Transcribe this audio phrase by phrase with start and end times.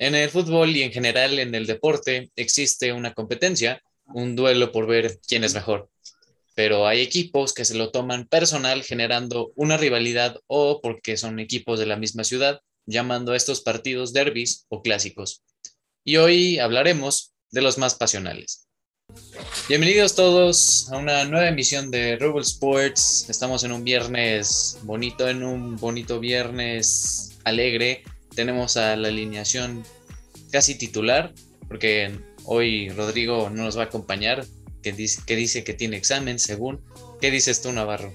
[0.00, 4.86] En el fútbol y en general en el deporte existe una competencia, un duelo por
[4.86, 5.90] ver quién es mejor.
[6.54, 11.80] Pero hay equipos que se lo toman personal generando una rivalidad o porque son equipos
[11.80, 15.42] de la misma ciudad, llamando a estos partidos derbis o clásicos.
[16.04, 18.68] Y hoy hablaremos de los más pasionales.
[19.68, 23.26] Bienvenidos todos a una nueva emisión de Rebel Sports.
[23.28, 28.04] Estamos en un viernes bonito, en un bonito viernes alegre.
[28.34, 29.82] Tenemos a la alineación
[30.50, 31.32] casi titular,
[31.68, 34.44] porque hoy Rodrigo no nos va a acompañar,
[34.82, 36.80] que dice que, dice que tiene examen, según.
[37.20, 38.12] ¿Qué dices tú, Navarro?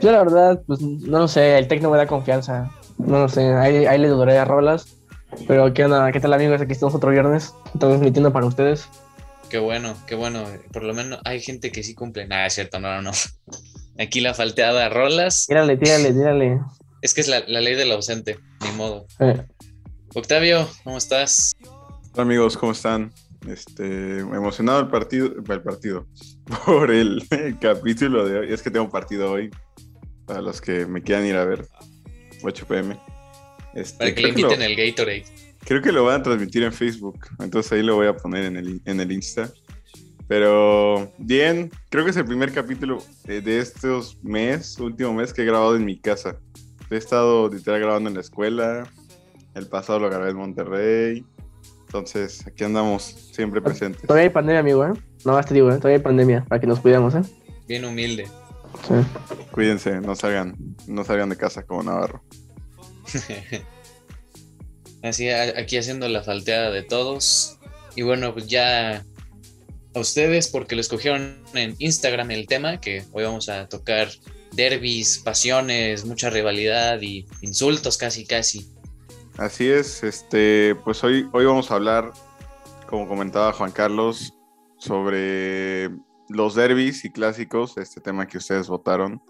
[0.00, 2.70] Yo la verdad, pues no lo sé, el técnico me da confianza.
[2.98, 4.86] No lo sé, ahí, ahí le dudaré a Rolas.
[5.46, 6.10] Pero ¿qué onda?
[6.12, 6.60] ¿Qué tal amigos?
[6.60, 8.88] Aquí estamos otro viernes, transmitiendo para ustedes.
[9.50, 10.44] Qué bueno, qué bueno.
[10.72, 12.26] Por lo menos hay gente que sí cumple.
[12.26, 13.10] Nada, es cierto, no, no, no.
[13.98, 15.46] Aquí la falteada rolas.
[15.46, 16.60] Tírale, tírale, tírale.
[17.02, 18.38] Es que es la, ley del ausente,
[18.76, 19.06] modo.
[20.14, 21.52] Octavio, ¿cómo estás?
[22.12, 23.12] Hola amigos, ¿cómo están?
[23.48, 26.06] Este, emocionado el partido, el partido,
[26.66, 27.26] por el,
[27.60, 28.52] capítulo de hoy.
[28.52, 29.50] Es que tengo partido hoy,
[30.26, 31.66] para los que me quieran ir a ver,
[32.42, 33.00] 8 pm.
[33.74, 35.24] Este, para que le inviten el Gatorade.
[35.64, 38.56] Creo que lo van a transmitir en Facebook, entonces ahí lo voy a poner en
[38.56, 39.50] el, en el Insta.
[40.28, 45.44] Pero bien, creo que es el primer capítulo de estos mes, último mes que he
[45.44, 46.36] grabado en mi casa.
[46.90, 48.88] He estado literal grabando en la escuela,
[49.54, 51.24] el pasado lo grabé en Monterrey,
[51.86, 54.02] entonces aquí andamos siempre presentes.
[54.02, 54.92] Todavía hay pandemia, amigo, ¿eh?
[55.24, 55.76] No más te digo, ¿eh?
[55.76, 57.22] Todavía hay pandemia, para que nos cuidemos, ¿eh?
[57.66, 58.26] Bien humilde.
[58.86, 58.94] Sí.
[59.50, 62.22] Cuídense, no salgan, no salgan de casa como Navarro.
[65.02, 67.58] Así, aquí haciendo la falteada de todos.
[67.94, 69.04] Y bueno, pues ya
[69.94, 74.08] a ustedes, porque lo escogieron en Instagram el tema, que hoy vamos a tocar
[74.56, 78.66] derbis, pasiones, mucha rivalidad y insultos casi, casi.
[79.38, 82.12] Así es, este, pues hoy, hoy vamos a hablar,
[82.88, 84.32] como comentaba Juan Carlos,
[84.78, 85.90] sobre
[86.28, 89.22] los derbis y clásicos, este tema que ustedes votaron.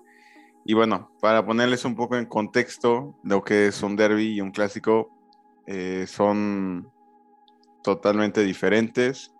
[0.65, 4.51] Y bueno, para ponerles un poco en contexto lo que es un derby y un
[4.51, 5.11] clásico,
[5.67, 6.91] eh, son
[7.83, 9.33] totalmente diferentes.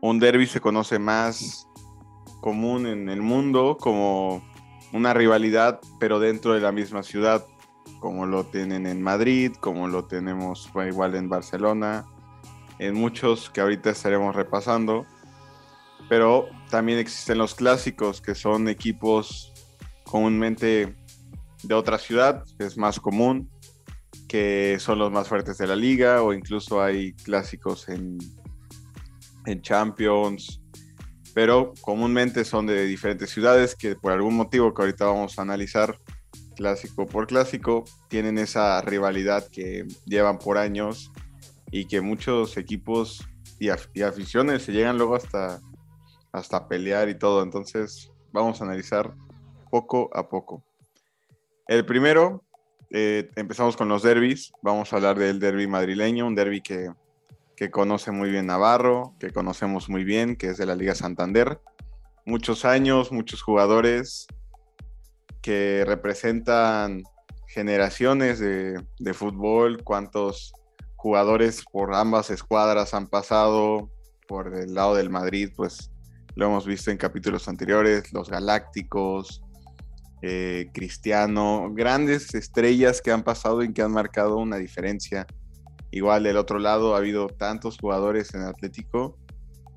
[0.00, 1.66] Un derby se conoce más
[2.40, 4.42] común en el mundo como
[4.96, 7.44] una rivalidad, pero dentro de la misma ciudad,
[8.00, 12.06] como lo tienen en Madrid, como lo tenemos igual en Barcelona,
[12.78, 15.06] en muchos que ahorita estaremos repasando.
[16.08, 19.52] Pero también existen los clásicos, que son equipos
[20.04, 20.94] comúnmente
[21.62, 23.50] de otra ciudad, que es más común,
[24.28, 28.18] que son los más fuertes de la liga, o incluso hay clásicos en,
[29.46, 30.62] en Champions,
[31.36, 35.98] pero comúnmente son de diferentes ciudades que por algún motivo que ahorita vamos a analizar,
[36.56, 41.12] clásico por clásico, tienen esa rivalidad que llevan por años
[41.70, 43.22] y que muchos equipos
[43.58, 45.60] y, aficiones se llegan luego hasta,
[46.32, 47.42] hasta pelear y todo.
[47.42, 49.12] Entonces vamos a analizar
[49.70, 50.64] poco a poco.
[51.68, 52.44] El primero
[52.88, 54.54] eh, empezamos con los derbis.
[54.62, 56.88] Vamos a hablar del derby madrileño, un derby que,
[57.70, 61.60] conoce muy bien Navarro, que conocemos muy bien, que es de la Liga Santander.
[62.24, 64.26] Muchos años, muchos jugadores
[65.42, 67.02] que representan
[67.48, 70.52] generaciones de, de fútbol, cuántos
[70.96, 73.90] jugadores por ambas escuadras han pasado
[74.26, 75.90] por el lado del Madrid, pues
[76.34, 79.42] lo hemos visto en capítulos anteriores, los Galácticos,
[80.22, 85.26] eh, Cristiano, grandes estrellas que han pasado y que han marcado una diferencia.
[85.90, 89.16] Igual del otro lado ha habido tantos jugadores en Atlético,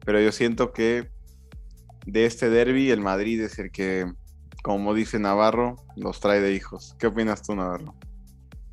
[0.05, 1.09] pero yo siento que
[2.05, 4.11] de este derby el Madrid es el que,
[4.63, 6.95] como dice Navarro, los trae de hijos.
[6.99, 7.95] ¿Qué opinas tú, Navarro?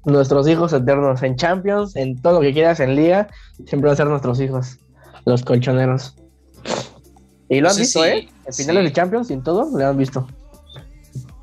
[0.05, 3.29] Nuestros hijos eternos en Champions, en todo lo que quieras en Liga,
[3.67, 4.79] siempre van a ser nuestros hijos,
[5.25, 6.17] los colchoneros.
[7.49, 8.29] Y lo han visto, ¿eh?
[8.45, 10.27] En finales de Champions y en todo, lo han visto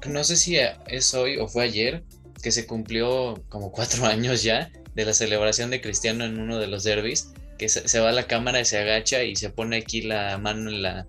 [0.10, 2.04] no sé si es hoy o fue ayer,
[2.42, 6.68] que se cumplió como cuatro años ya de la celebración de Cristiano en uno de
[6.68, 10.02] los derbis, que se, va a la cámara y se agacha y se pone aquí
[10.02, 11.08] la mano en, la,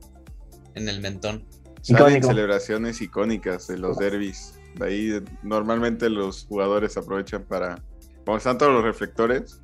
[0.75, 1.45] en el mentón.
[1.83, 4.55] Salen celebraciones icónicas de los derbis.
[4.77, 7.83] De ahí normalmente los jugadores aprovechan para,
[8.25, 9.61] como están todos los reflectores,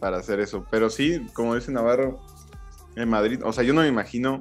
[0.00, 0.66] para hacer eso.
[0.70, 2.20] Pero sí, como dice Navarro,
[2.96, 4.40] en Madrid, o sea, yo no me imagino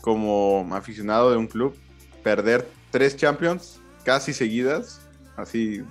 [0.00, 1.76] como aficionado de un club
[2.22, 5.00] perder tres Champions casi seguidas,
[5.36, 5.82] así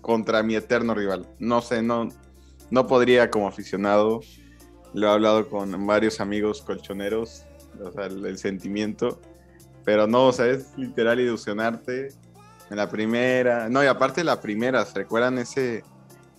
[0.00, 1.26] contra mi eterno rival.
[1.38, 2.08] No sé, no,
[2.70, 4.20] no podría como aficionado.
[4.94, 7.44] Lo he hablado con varios amigos colchoneros,
[7.82, 9.20] o sea, el, sentimiento.
[9.84, 12.08] Pero no, o sea, es literal ilusionarte
[12.70, 13.68] en la primera.
[13.68, 15.82] No, y aparte la primera, ¿se recuerdan ese,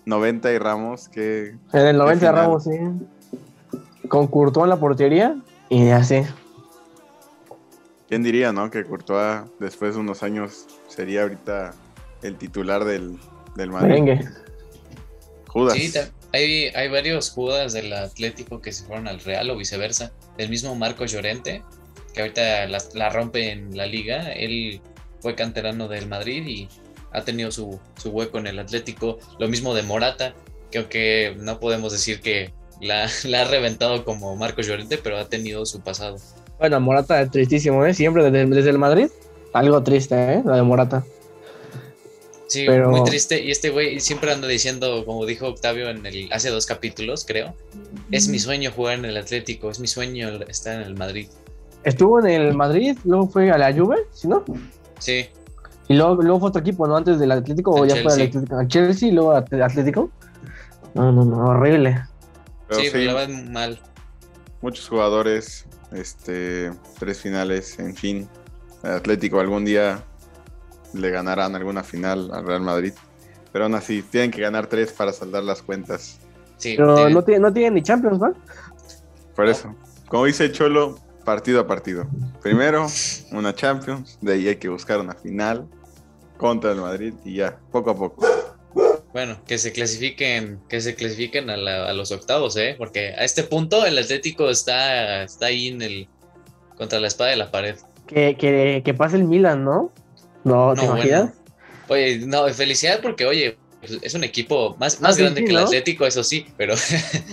[0.06, 1.56] 90 y Ramos, que...
[1.72, 2.44] En el 90 qué de final.
[2.46, 4.08] Ramos, sí.
[4.08, 5.36] Con Courtois en la portería
[5.68, 6.22] y así.
[8.08, 8.70] ¿Quién diría, no?
[8.70, 11.72] Que Courtois después de unos años sería ahorita
[12.24, 13.18] el titular del,
[13.54, 13.88] del Madrid.
[13.88, 14.28] Merengue.
[15.48, 15.74] Judas.
[15.74, 15.92] Sí,
[16.32, 20.10] hay, hay varios jugadores del Atlético que se fueron al Real o viceversa.
[20.36, 21.62] El mismo Marco Llorente,
[22.12, 24.32] que ahorita la, la rompe en la liga.
[24.32, 24.80] Él
[25.20, 26.68] fue canterano del Madrid y
[27.12, 29.18] ha tenido su, su hueco en el Atlético.
[29.38, 30.34] Lo mismo de Morata,
[30.72, 35.28] que aunque no podemos decir que la, la ha reventado como Marco Llorente, pero ha
[35.28, 36.16] tenido su pasado.
[36.58, 37.94] Bueno, Morata es tristísimo, ¿eh?
[37.94, 39.08] Siempre desde, desde el Madrid.
[39.52, 40.42] Algo triste, ¿eh?
[40.44, 41.04] La de Morata.
[42.46, 43.42] Sí, Pero- muy triste.
[43.42, 47.54] Y este güey siempre anda diciendo, como dijo Octavio en el, hace dos capítulos, creo,
[48.10, 51.28] es mi sueño jugar en el Atlético, es mi sueño estar en el Madrid.
[51.84, 54.44] Estuvo en el Madrid, luego fue a la Juve, ¿sí no?
[54.98, 55.26] Sí,
[55.88, 56.96] Y luego, luego fue otro equipo, ¿no?
[56.96, 58.24] Antes del Atlético, o ya fue al Chelsea.
[58.26, 58.56] Atlético.
[58.58, 60.10] Al Chelsea y luego al Atlético.
[60.94, 62.02] No, no, no, horrible.
[62.68, 63.80] Pero sí, sí, pero la va mal.
[64.62, 68.28] muchos jugadores, este, tres finales, en fin.
[68.82, 70.02] El Atlético algún día
[70.94, 72.92] le ganarán alguna final al Real Madrid.
[73.52, 76.18] Pero aún así, tienen que ganar tres para saldar las cuentas.
[76.56, 78.32] Sí, Pero no tiene, no tiene ni Champions, ¿no?
[79.36, 79.74] Por eso,
[80.08, 82.06] como dice Cholo, partido a partido.
[82.42, 82.86] Primero,
[83.32, 85.66] una Champions, de ahí hay que buscar una final
[86.36, 88.26] contra el Madrid y ya, poco a poco.
[89.12, 92.74] Bueno, que se clasifiquen, que se clasifiquen a, la- a los octavos, ¿eh?
[92.76, 96.08] Porque a este punto el Atlético está, está ahí en el
[96.76, 97.76] contra la espada de la pared.
[98.08, 99.92] Que, que, que pase el Milan, ¿no?
[100.44, 101.20] No, ¿te No, imaginas?
[101.22, 101.34] bueno.
[101.88, 105.44] Oye, no, felicidad porque, oye, pues, es un equipo más, más Ah, sí, grande sí,
[105.46, 105.64] que el ¿no?
[105.64, 106.74] Atlético, eso sí, pero,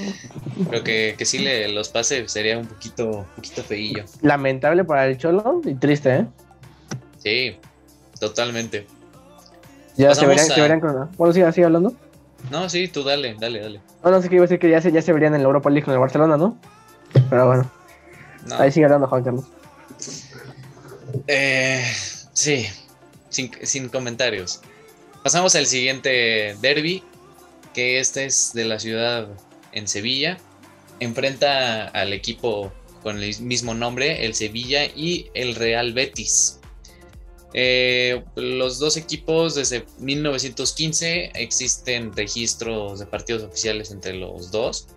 [0.70, 4.04] pero que, que sí le los pase sería un poquito, poquito feillo.
[4.22, 6.26] Lamentable para el Cholo y triste, ¿eh?
[7.20, 7.56] Sí,
[8.20, 8.88] totalmente.
[9.96, 11.10] Ya se verían, se a- verían con...
[11.18, 11.94] Bueno, sigue así hablando.
[12.50, 13.82] No, sí, tú dale, dale, dale.
[14.04, 15.48] No, no sé qué iba a decir que ya se, ya se verían en la
[15.48, 16.58] Europa League con el Barcelona, ¿no?
[17.30, 17.72] Pero bueno,
[18.48, 18.56] No.
[18.58, 19.46] ahí sigue hablando Juan Carlos.
[21.28, 21.84] Eh,
[22.34, 22.66] sí,
[23.32, 24.62] sin, comentarios.
[25.24, 27.04] Pasamos al siguiente derby,
[27.74, 29.28] que este es de la ciudad
[29.72, 30.38] en Sevilla.
[31.00, 36.60] Enfrenta al equipo con el mismo nombre, el Sevilla y el Real Betis.
[37.54, 44.88] Eh, los dos equipos desde 1915 existen registros de partidos oficiales entre los dos.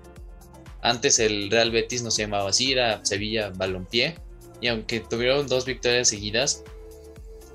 [0.82, 4.16] Antes el Real Betis no se llamaba así, era Sevilla Balompié
[4.60, 6.62] y aunque tuvieron dos victorias seguidas,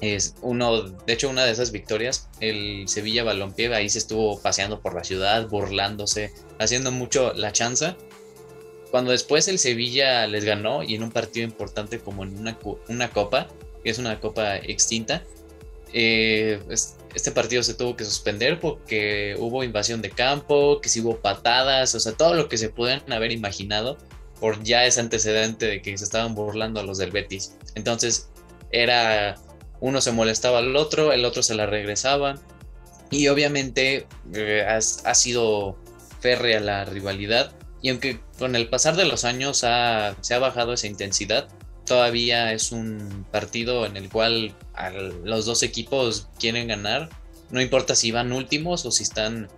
[0.01, 4.79] es uno, de hecho una de esas victorias, el Sevilla Balompié ahí se estuvo paseando
[4.81, 7.97] por la ciudad, burlándose, haciendo mucho la chanza.
[8.91, 12.57] Cuando después el Sevilla les ganó y en un partido importante como en una,
[12.87, 13.47] una copa,
[13.83, 15.23] que es una copa extinta,
[15.93, 21.01] eh, es- este partido se tuvo que suspender porque hubo invasión de campo, que si
[21.01, 23.97] hubo patadas, o sea, todo lo que se pueden haber imaginado
[24.39, 27.55] por ya ese antecedente de que se estaban burlando a los del Betis.
[27.75, 28.29] Entonces
[28.71, 29.35] era
[29.81, 32.35] uno se molestaba al otro, el otro se la regresaba.
[33.11, 35.77] Y obviamente eh, ha, sido
[36.19, 37.51] férrea la rivalidad.
[37.81, 41.47] Y aunque con el pasar de los años se ha bajado esa intensidad,
[41.85, 47.09] todavía es un partido en el cual al- los dos equipos quieren ganar,
[47.49, 49.49] no importa si van últimos o si están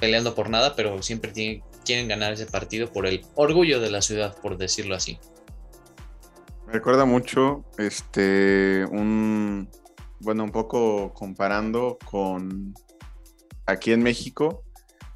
[0.00, 4.34] peleando por nada, pero siempre quieren ganar ese partido por el orgullo de la ciudad,
[4.40, 5.18] por decirlo así.
[6.66, 9.68] Me recuerda mucho, este, un,
[10.18, 12.74] bueno, un poco comparando con
[13.66, 14.64] aquí en México,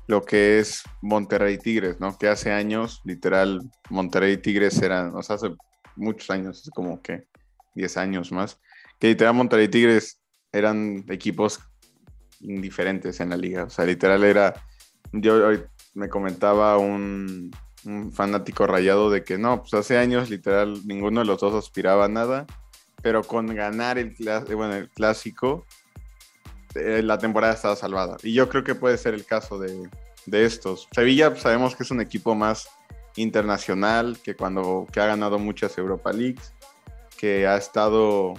[0.06, 2.16] lo que es Monterrey Tigres, ¿no?
[2.16, 5.54] Que hace años, literal, Monterrey Tigres eran, o sea, hace
[5.96, 7.26] muchos años, como que
[7.74, 8.60] 10 años más,
[9.00, 10.20] que literal Monterrey Tigres
[10.52, 11.60] eran equipos
[12.40, 14.54] indiferentes en la liga, o sea, literal era,
[15.12, 15.64] yo hoy
[15.94, 17.50] me comentaba un,
[17.84, 22.06] un fanático rayado de que no, pues hace años literal ninguno de los dos aspiraba
[22.06, 22.46] a nada,
[23.02, 25.64] pero con ganar el, eh, bueno, el clásico,
[26.74, 28.16] eh, la temporada estaba salvada.
[28.22, 29.88] Y yo creo que puede ser el caso de,
[30.26, 30.88] de estos.
[30.92, 32.68] Sevilla pues, sabemos que es un equipo más
[33.16, 36.52] internacional, que cuando que ha ganado muchas Europa Leagues,
[37.16, 38.34] que ha estado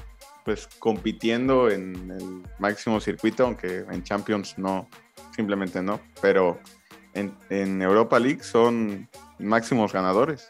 [0.46, 4.88] pues compitiendo en el máximo circuito, aunque en Champions no,
[5.36, 6.60] simplemente no, pero
[7.14, 9.08] en, en Europa League son
[9.42, 10.50] máximos ganadores.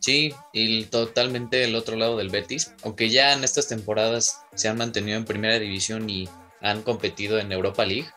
[0.00, 4.78] Sí, y totalmente el otro lado del Betis, aunque ya en estas temporadas se han
[4.78, 6.26] mantenido en primera división y
[6.62, 8.08] han competido en Europa League.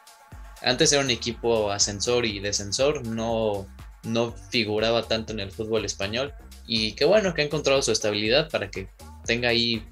[0.61, 3.67] Antes era un equipo ascensor y descensor, no,
[4.03, 6.33] no figuraba tanto en el fútbol español.
[6.65, 8.87] Y qué bueno que ha encontrado su estabilidad para que
[9.25, 9.85] tenga ahí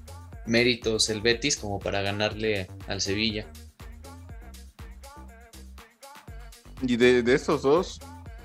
[0.46, 3.46] méritos el Betis como para ganarle al Sevilla.
[6.80, 8.00] Y de, de estos dos,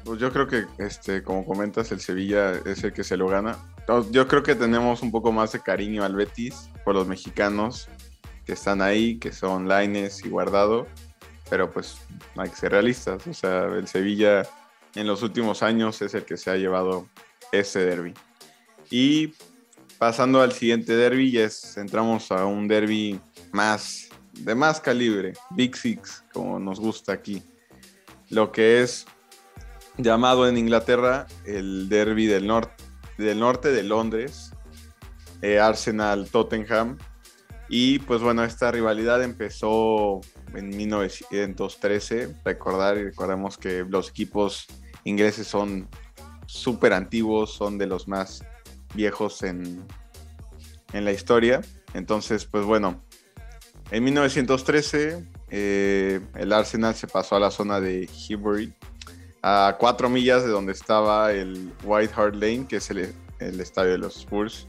[0.08, 3.58] pues yo creo que, este, como comentas, el Sevilla es el que se lo gana.
[4.10, 7.90] Yo creo que tenemos un poco más de cariño al Betis por los mexicanos
[8.46, 10.88] que están ahí, que son Laines y Guardado,
[11.50, 11.98] pero pues
[12.38, 13.28] hay que ser realistas.
[13.28, 14.44] O sea, el Sevilla
[14.96, 17.10] en los últimos años es el que se ha llevado
[17.52, 18.14] ese derby.
[18.90, 19.34] Y
[19.98, 23.20] pasando al siguiente derby, ya entramos a un derby
[23.52, 27.44] más de más calibre, Big Six, como nos gusta aquí.
[28.30, 29.06] Lo que es
[29.98, 32.84] llamado en Inglaterra el Derby del, norte
[33.18, 34.52] del norte de Londres,
[35.42, 36.98] eh, Arsenal-Tottenham.
[37.70, 40.22] Y pues bueno, esta rivalidad empezó
[40.54, 42.36] en 1913.
[42.46, 44.68] Recordar y recordemos que los equipos
[45.04, 45.90] ingleses son
[46.46, 48.44] súper antiguos, son de los más
[48.94, 49.84] viejos en,
[50.94, 51.62] en la historia.
[51.94, 53.04] Entonces, pues bueno,
[53.92, 58.74] en 1913 eh, el Arsenal se pasó a la zona de Highbury
[59.50, 63.98] a cuatro millas de donde estaba el White Hart Lane, que es el, estadio de
[63.98, 64.68] los Spurs.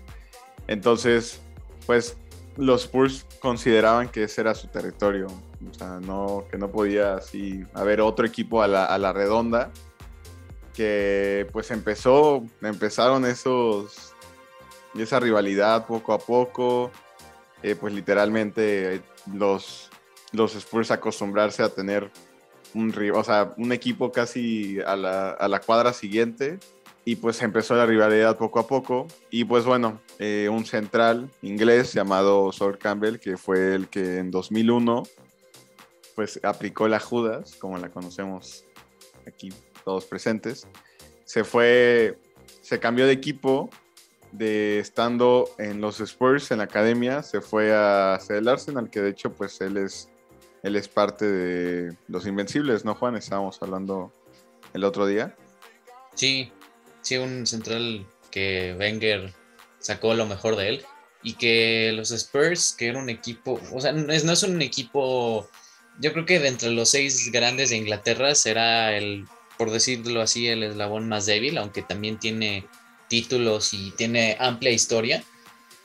[0.68, 1.40] Entonces,
[1.84, 2.16] pues
[2.56, 7.64] los Spurs consideraban que ese era su territorio, o sea, no, que no podía así
[7.74, 9.72] haber otro equipo a la, redonda,
[10.74, 14.14] que pues empezó, empezaron esos,
[14.96, 16.92] esa rivalidad poco a poco,
[17.64, 19.02] eh, pues literalmente
[19.34, 19.90] los,
[20.30, 22.12] los Spurs acostumbrarse a tener
[22.78, 26.58] un, o sea, un equipo casi a la, a la, cuadra siguiente.
[27.04, 29.06] Y pues empezó la rivalidad poco a poco.
[29.30, 34.30] Y pues bueno, eh, un central inglés llamado Sol Campbell que fue el que en
[34.30, 35.04] 2001
[36.14, 38.64] pues aplicó la Judas, como la conocemos
[39.24, 39.52] aquí
[39.84, 40.66] todos presentes,
[41.24, 42.18] se fue,
[42.60, 43.70] se cambió de equipo
[44.32, 49.00] de estando en los Spurs en la academia, se fue a hacer el Arsenal, que
[49.00, 50.08] de hecho pues él es
[50.68, 53.16] él es parte de Los Invencibles, ¿no, Juan?
[53.16, 54.12] Estábamos hablando
[54.72, 55.36] el otro día.
[56.14, 56.52] Sí,
[57.00, 59.32] sí, un central que Wenger
[59.78, 60.84] sacó lo mejor de él
[61.22, 65.48] y que los Spurs, que era un equipo, o sea, no es, no un equipo,
[66.00, 70.46] yo creo que de entre los seis grandes de Inglaterra será el, por decirlo así,
[70.48, 72.66] el eslabón más débil, aunque también tiene
[73.08, 75.24] títulos y tiene amplia historia,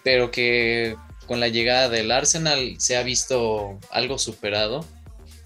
[0.03, 0.95] pero que
[1.33, 4.85] con la llegada del Arsenal se ha visto algo superado.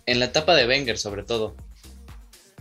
[0.05, 1.55] En la etapa de Wenger, sobre todo.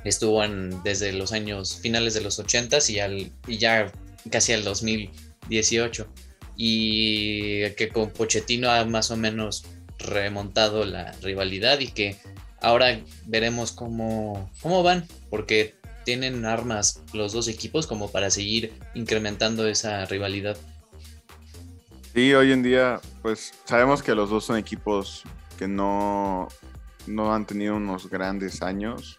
[0.05, 0.41] Estuvo
[0.85, 3.91] desde los años finales de los 80 y, al, y ya
[4.31, 6.07] casi al 2018.
[6.57, 9.65] Y que con Pochettino ha más o menos
[9.99, 12.17] remontado la rivalidad y que
[12.61, 19.67] ahora veremos cómo, cómo van, porque tienen armas los dos equipos como para seguir incrementando
[19.67, 20.57] esa rivalidad.
[22.17, 25.23] Sí, hoy en día, pues sabemos que los dos son equipos
[25.59, 26.49] que no,
[27.07, 29.19] no han tenido unos grandes años.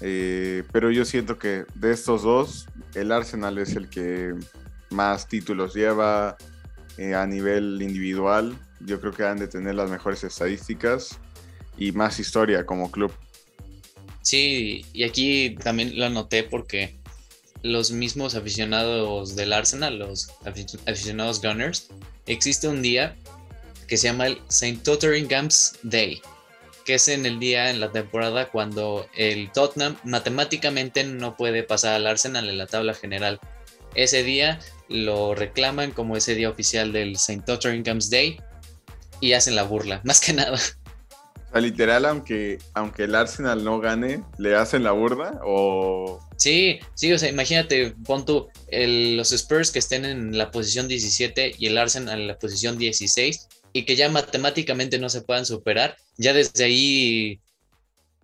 [0.00, 4.32] Eh, pero yo siento que de estos dos, el Arsenal es el que
[4.90, 6.36] más títulos lleva
[6.98, 8.56] eh, a nivel individual.
[8.78, 11.18] Yo creo que han de tener las mejores estadísticas
[11.76, 13.10] y más historia como club.
[14.22, 16.96] Sí, y aquí también lo anoté porque
[17.64, 20.30] los mismos aficionados del Arsenal, los
[20.86, 21.88] aficionados Gunners,
[22.26, 23.16] existe un día
[23.88, 24.82] que se llama el St.
[24.84, 26.20] Totteringham's Day,
[26.84, 31.94] que es en el día en la temporada cuando el Tottenham matemáticamente no puede pasar
[31.94, 33.40] al Arsenal en la tabla general.
[33.94, 37.44] Ese día lo reclaman como ese día oficial del St.
[37.46, 38.38] Totteringham's Day
[39.22, 40.58] y hacen la burla, más que nada
[41.60, 46.20] literal, aunque, aunque el Arsenal no gane, ¿le hacen la burda o...?
[46.44, 51.52] Sí, sí, o sea, imagínate, pon tú los Spurs que estén en la posición 17
[51.58, 55.96] y el Arsenal en la posición 16 y que ya matemáticamente no se puedan superar,
[56.18, 57.40] ya desde ahí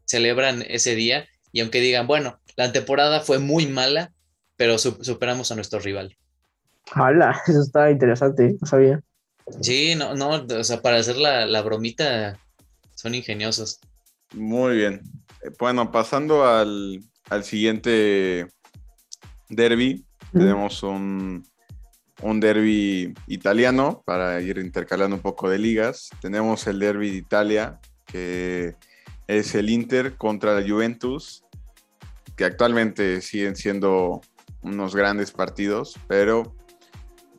[0.05, 4.13] celebran ese día y aunque digan, bueno, la temporada fue muy mala,
[4.59, 6.15] pero superamos a nuestro rival.
[6.95, 9.01] Hola, eso está interesante, no sabía.
[9.63, 12.39] Sí, no, no, o sea, para hacer la, la bromita
[12.95, 13.81] son ingeniosos.
[14.35, 15.01] Muy bien.
[15.59, 17.01] Bueno, pasando al,
[17.45, 18.49] siguiente
[19.49, 21.45] derby, tenemos un,
[22.23, 26.11] un derby italiano para ir intercalando un poco de ligas.
[26.21, 28.77] Tenemos el derby de Italia, que
[29.27, 31.45] es el Inter contra la Juventus,
[32.37, 34.21] que actualmente siguen siendo
[34.63, 36.55] unos grandes partidos, pero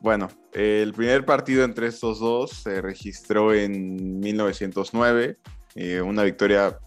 [0.00, 5.38] bueno, el primer partido entre estos dos se registró en 1909,
[5.76, 6.78] eh, una victoria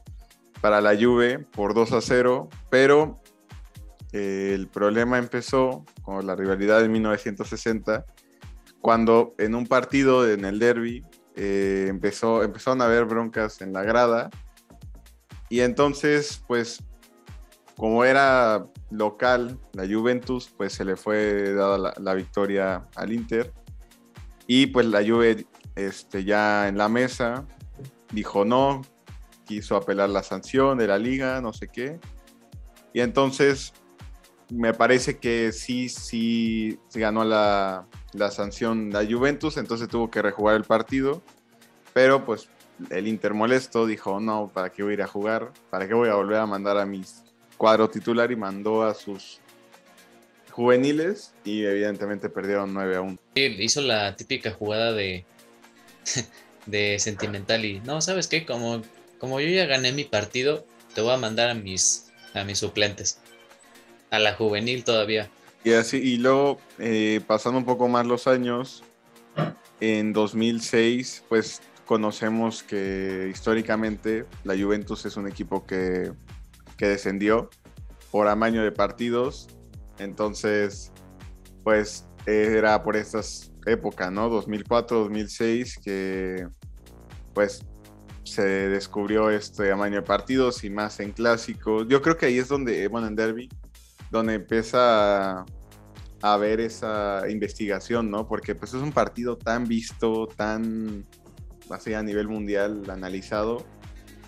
[0.66, 3.22] para la Juve por 2 a 0, pero
[4.14, 8.04] eh, el problema empezó con la rivalidad de 1960,
[8.82, 11.06] cuando en un partido en el derby
[11.36, 14.32] eh, empezó, empezaron a haber broncas en la grada
[15.50, 16.84] y entonces pues
[17.78, 23.54] como era local, la Juventus, pues se le fue dada la, victoria al Inter.
[24.48, 25.46] Y pues la Juve
[25.76, 27.46] este, ya en la mesa
[28.12, 28.82] dijo no,
[29.46, 32.00] quiso apelar la sanción de la liga, no sé qué.
[32.94, 33.74] Y entonces
[34.50, 40.22] me parece que sí, sí se ganó la, la sanción la Juventus, entonces tuvo que
[40.22, 41.22] rejugar el partido.
[41.94, 42.50] Pero pues
[42.90, 45.52] el Inter molesto dijo, no, ¿para qué voy a ir a jugar?
[45.70, 47.24] ¿Para qué voy a volver a mandar a mis
[47.58, 49.40] cuadro titular y mandó a sus
[50.52, 53.18] juveniles y evidentemente perdieron 9 a 1.
[53.36, 55.26] Hizo la típica jugada de,
[56.66, 58.46] de sentimental y no, ¿sabes qué?
[58.46, 58.82] Como,
[59.20, 63.20] como yo ya gané mi partido, te voy a mandar a mis, a mis suplentes.
[64.12, 65.30] A la juvenil todavía.
[65.64, 68.84] Y así, y luego, eh, pasando un poco más los años,
[69.80, 76.12] en 2006, pues conocemos que históricamente la Juventus es un equipo que
[76.78, 77.50] que descendió
[78.12, 79.48] por amaño de partidos.
[80.00, 80.92] Entonces,
[81.64, 84.30] pues era por estas épocas, ¿no?
[84.30, 86.48] 2004, 2006, que
[87.34, 87.64] pues
[88.26, 91.88] se descubrió este amaño de partidos y más en clásicos.
[91.88, 93.50] Yo creo que ahí es donde, bueno, en Derby,
[94.12, 95.46] donde empieza a,
[96.22, 98.28] a ver esa investigación, ¿no?
[98.28, 101.06] Porque pues es un partido tan visto, tan
[101.70, 103.66] así a nivel mundial analizado,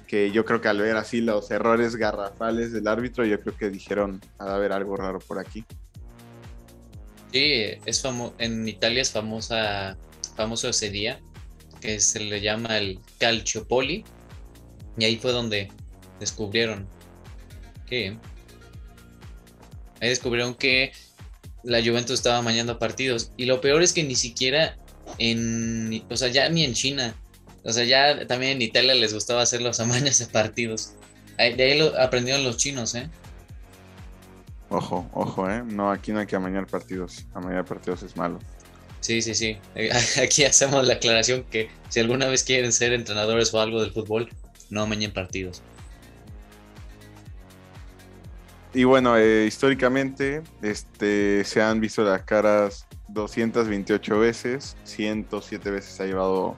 [0.07, 3.69] que yo creo que al ver así los errores garrafales del árbitro, yo creo que
[3.69, 5.65] dijeron, ha de haber algo raro por aquí.
[7.31, 8.03] Sí, es
[8.37, 9.97] en Italia es famosa,
[10.35, 11.19] famoso ese día,
[11.79, 14.03] que se le llama el Calciopoli,
[14.97, 15.69] y ahí fue donde
[16.19, 16.87] descubrieron
[17.85, 18.17] que
[20.01, 20.91] ahí descubrieron que
[21.63, 24.77] la Juventus estaba mañando partidos y lo peor es que ni siquiera
[25.19, 27.15] en o sea ya ni en China
[27.67, 30.93] o sea, ya también en Italia les gustaba hacer los amaños de partidos.
[31.37, 33.09] De ahí lo aprendieron los chinos, ¿eh?
[34.69, 35.63] Ojo, ojo, ¿eh?
[35.65, 37.25] No, aquí no hay que amañar partidos.
[37.33, 38.39] Amañar partidos es malo.
[38.99, 39.57] Sí, sí, sí.
[40.21, 44.29] Aquí hacemos la aclaración que si alguna vez quieren ser entrenadores o algo del fútbol,
[44.69, 45.61] no amañen partidos.
[48.73, 56.05] Y bueno, eh, históricamente este, se han visto las caras 228 veces, 107 veces ha
[56.05, 56.57] llevado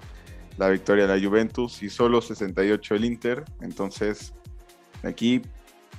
[0.58, 3.46] la victoria de la Juventus y solo 68 el Inter.
[3.62, 4.34] Entonces,
[5.04, 5.42] aquí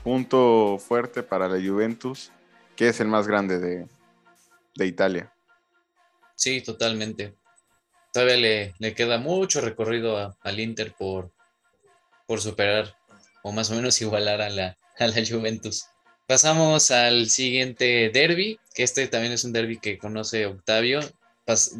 [0.04, 2.32] punto fuerte para la Juventus,
[2.76, 5.32] que es el más grande de, Italia.
[6.40, 7.34] Sí, totalmente.
[8.14, 11.30] Todavía le, queda mucho recorrido al Inter por,
[12.26, 12.96] por superar
[13.42, 15.84] o más o menos igualar a la, a la Juventus.
[16.26, 21.00] Pasamos al siguiente derby, que este también es un derby que conoce Octavio.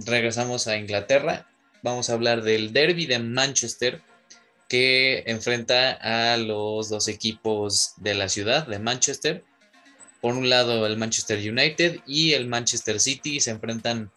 [0.04, 1.46] regresamos a Inglaterra
[1.82, 4.02] vamos a hablar del derby de Manchester
[4.68, 9.42] que enfrenta a los dos equipos de la ciudad de Manchester.
[10.20, 14.12] Por un lado el Manchester United y el Manchester City se enfrentan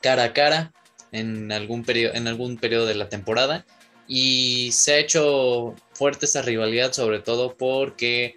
[0.00, 0.72] cara a cara
[1.12, 3.66] en algún periodo, en algún periodo de la temporada.
[4.06, 8.36] Y se ha hecho fuerte esta rivalidad sobre todo porque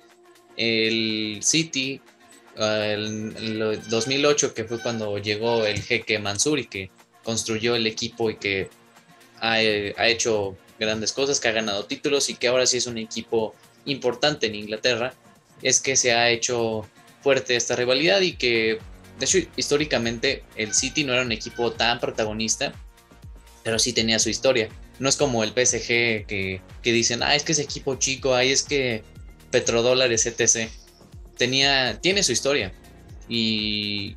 [0.55, 2.01] el City
[2.55, 6.91] en el 2008 que fue cuando llegó el jeque Mansur y que
[7.23, 8.69] construyó el equipo y que
[9.39, 13.53] ha, hecho grandes cosas, que ha ganado títulos y que ahora sí es un equipo
[13.85, 15.13] importante en Inglaterra,
[15.61, 16.87] es que se ha hecho
[17.21, 18.79] fuerte esta rivalidad y que,
[19.19, 22.73] de hecho, históricamente el City no era un equipo tan protagonista,
[23.63, 24.69] pero sí tenía su historia.
[24.99, 28.51] No es como el PSG que, que dicen, ah, es que es equipo chico, ay,
[28.51, 29.03] es que
[29.51, 30.69] petrodólares, etc.
[31.37, 32.73] Tenía, tiene su historia.
[33.29, 34.15] Y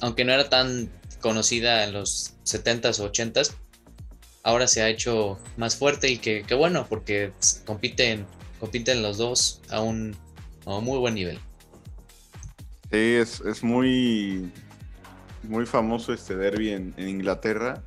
[0.00, 3.54] aunque no era tan conocida en los 70s o 80s,
[4.42, 7.32] ahora se ha hecho más fuerte y que, bueno, porque
[7.64, 8.26] compiten,
[8.60, 10.16] compiten los dos a un,
[10.66, 11.38] muy buen nivel.
[12.92, 14.52] Sí, es, muy,
[15.42, 17.82] muy famoso este derby en, Inglaterra.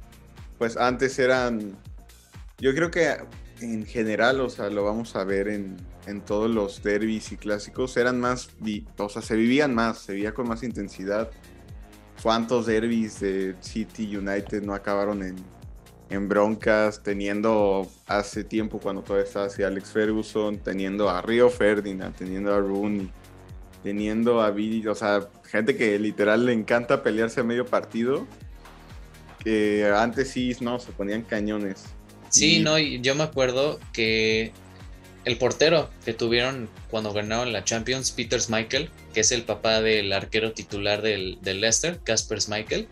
[0.57, 1.77] Pues antes eran,
[2.57, 3.15] yo creo que
[3.61, 7.95] en general, o sea, lo vamos a ver en, en todos los derbis y clásicos,
[7.97, 8.49] eran más,
[8.97, 11.29] o sea, se vivían más, se vivía con más intensidad
[12.25, 15.21] cuántos derbis de City United no acabaron
[16.09, 22.15] en, broncas, teniendo hace tiempo cuando todavía estaba así Alex Ferguson, teniendo a Rio Ferdinand,
[22.15, 23.11] teniendo a Rooney,
[23.85, 28.25] teniendo a Billy, o sea, gente que literal le encanta pelearse a medio partido,
[29.43, 31.83] que antes sí, no, se ponían cañones.
[32.29, 34.51] Sí, no, y yo me acuerdo que
[35.23, 40.11] el portero que tuvieron cuando ganaron la Champions, Peter Michael, que es el papá del
[40.13, 42.87] arquero titular del, Leicester, Casper Michael,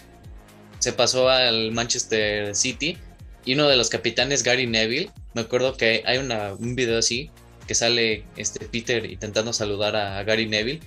[0.77, 2.97] se pasó al Manchester City
[3.45, 7.31] y uno de los capitanes, Gary Neville, me acuerdo que hay una, un video así,
[7.67, 10.81] que sale este Peter intentando saludar a Gary Neville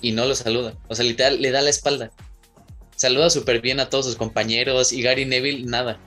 [0.00, 0.76] y no lo saluda.
[0.88, 2.10] O sea, literal, le da la espalda.
[2.96, 5.98] Saluda súper bien a todos sus compañeros y Gary Neville nada.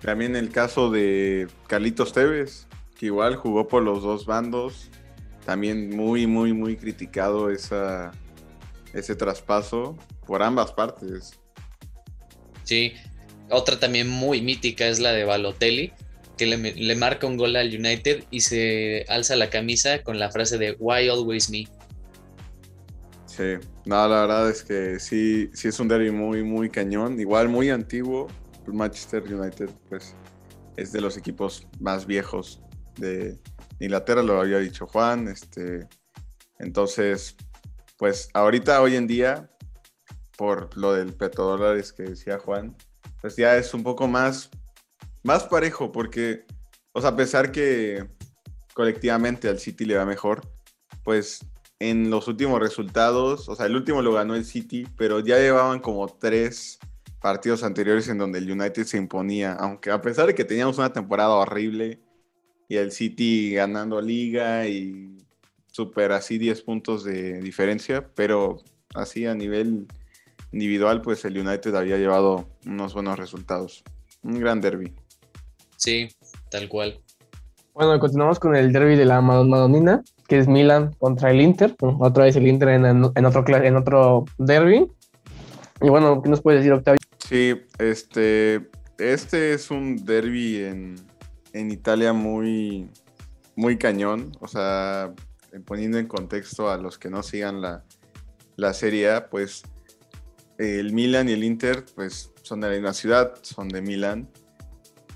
[0.00, 2.66] También el caso de Carlitos Tevez,
[2.98, 4.90] que igual jugó por los dos bandos.
[5.44, 8.12] También muy, muy, muy criticado esa,
[8.92, 11.38] ese traspaso por ambas partes.
[12.64, 12.94] Sí,
[13.48, 15.92] otra también muy mítica es la de Balotelli,
[16.36, 20.58] que le, marca un gol al United y se alza la camisa con la frase
[20.58, 21.66] de Why always me.
[23.26, 27.18] Sí, no, la verdad es que sí, sí es un derby muy, muy cañón.
[27.20, 28.28] Igual muy antiguo.
[28.66, 30.14] Manchester United, pues,
[30.76, 32.60] es de los equipos más viejos
[32.96, 33.38] de
[33.78, 35.28] Inglaterra, lo había dicho Juan.
[35.28, 35.86] Este,
[36.58, 37.36] entonces,
[37.96, 39.50] pues, ahorita, hoy en día,
[40.36, 42.76] por lo del petrodólares que decía Juan,
[43.20, 44.50] pues ya es un poco más,
[45.26, 46.46] más parejo, porque,
[46.92, 48.06] o sea, a pesar que
[48.74, 50.48] colectivamente al City le va mejor,
[51.02, 51.44] pues
[51.80, 55.80] en los últimos resultados, o sea, el último lo ganó el City, pero ya llevaban
[55.80, 56.78] como tres
[57.20, 60.92] partidos anteriores en donde el United se imponía, aunque a pesar de que teníamos una
[60.92, 62.00] temporada horrible
[62.68, 65.18] y el City ganando liga y
[65.66, 68.62] super así 10 puntos de diferencia, pero
[68.94, 69.88] así a nivel
[70.52, 73.82] individual, pues el United había llevado unos buenos resultados.
[74.22, 74.94] Un gran derby.
[75.76, 76.08] Sí,
[76.50, 77.00] tal cual.
[77.74, 81.76] Bueno, continuamos con el derby de la Madonina, que es Milan contra el Inter.
[81.80, 84.90] Otra vez el Inter en, otro, en otro derby.
[85.82, 86.98] Y bueno, ¿qué nos puedes decir, Octavio?
[87.18, 88.66] Sí, este,
[88.98, 90.96] este es un derby en,
[91.52, 92.88] en Italia muy,
[93.56, 94.32] muy cañón.
[94.40, 95.12] O sea,
[95.66, 97.84] poniendo en contexto a los que no sigan la,
[98.56, 99.64] la Serie A, pues
[100.58, 104.28] el Milan y el Inter, pues son de la misma ciudad, son de Milan.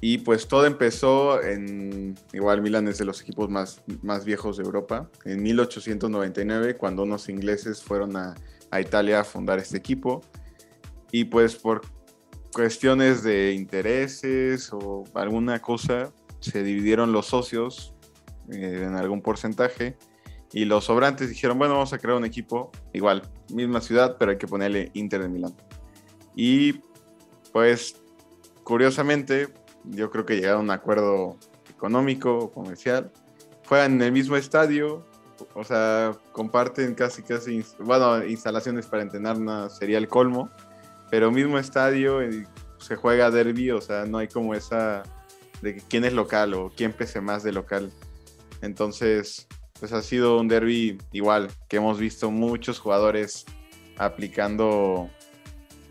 [0.01, 4.65] Y pues todo empezó en, igual Milan es de los equipos más, más viejos de
[4.65, 8.35] Europa, en 1899, cuando unos ingleses fueron a,
[8.81, 10.23] Italia a fundar este equipo.
[11.13, 11.83] Y pues por
[12.53, 17.95] cuestiones de intereses o alguna cosa, se dividieron los socios
[18.51, 19.97] eh, en algún porcentaje
[20.53, 24.39] y los sobrantes dijeron, bueno, vamos a crear un equipo, igual, misma ciudad, pero hay
[24.39, 25.55] que ponerle Inter de Milán.
[26.35, 26.81] Y
[27.53, 27.97] pues,
[28.65, 29.49] curiosamente,
[29.85, 31.37] yo creo que llegaron a un acuerdo
[31.69, 33.11] económico, comercial.
[33.67, 35.05] Juegan en el mismo estadio,
[35.55, 40.51] o sea, comparten casi, casi, bueno, instalaciones para entrenar sería el colmo,
[41.11, 42.21] pero mismo estadio,
[42.79, 45.03] se juega derby, o sea, no hay como esa
[45.63, 47.93] de quién es local o quién pese más de local.
[48.63, 49.47] Entonces,
[49.79, 53.47] pues ha sido un derby igual, que hemos visto muchos jugadores
[53.99, 55.11] aplicando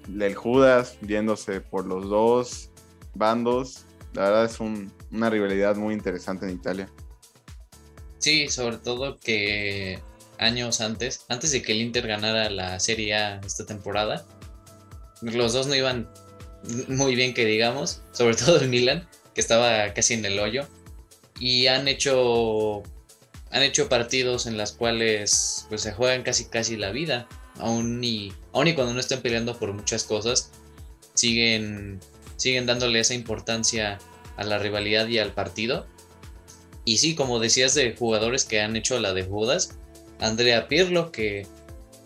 [0.07, 2.68] el Judas, viéndose por los dos
[3.13, 3.85] bandos.
[4.13, 6.89] La verdad es una rivalidad muy interesante en Italia.
[8.17, 9.99] Sí, sobre todo que
[10.37, 14.25] años antes, antes de que el Inter ganara la Serie A esta temporada,
[15.21, 16.09] los dos no iban
[16.87, 20.67] muy bien que digamos, sobre todo el Milan, que estaba casi en el hoyo,
[21.39, 22.83] y han hecho
[23.51, 28.31] han hecho partidos en las cuales pues se juegan casi casi la vida, aún y,
[28.53, 30.51] aún y cuando no estén peleando por muchas cosas,
[31.13, 31.99] siguen,
[32.39, 33.99] siguen dándole esa importancia
[34.37, 35.85] a la rivalidad y al partido.
[36.85, 39.77] Y sí, como decías de jugadores que han hecho la de Judas,
[40.19, 41.45] Andrea Pirlo que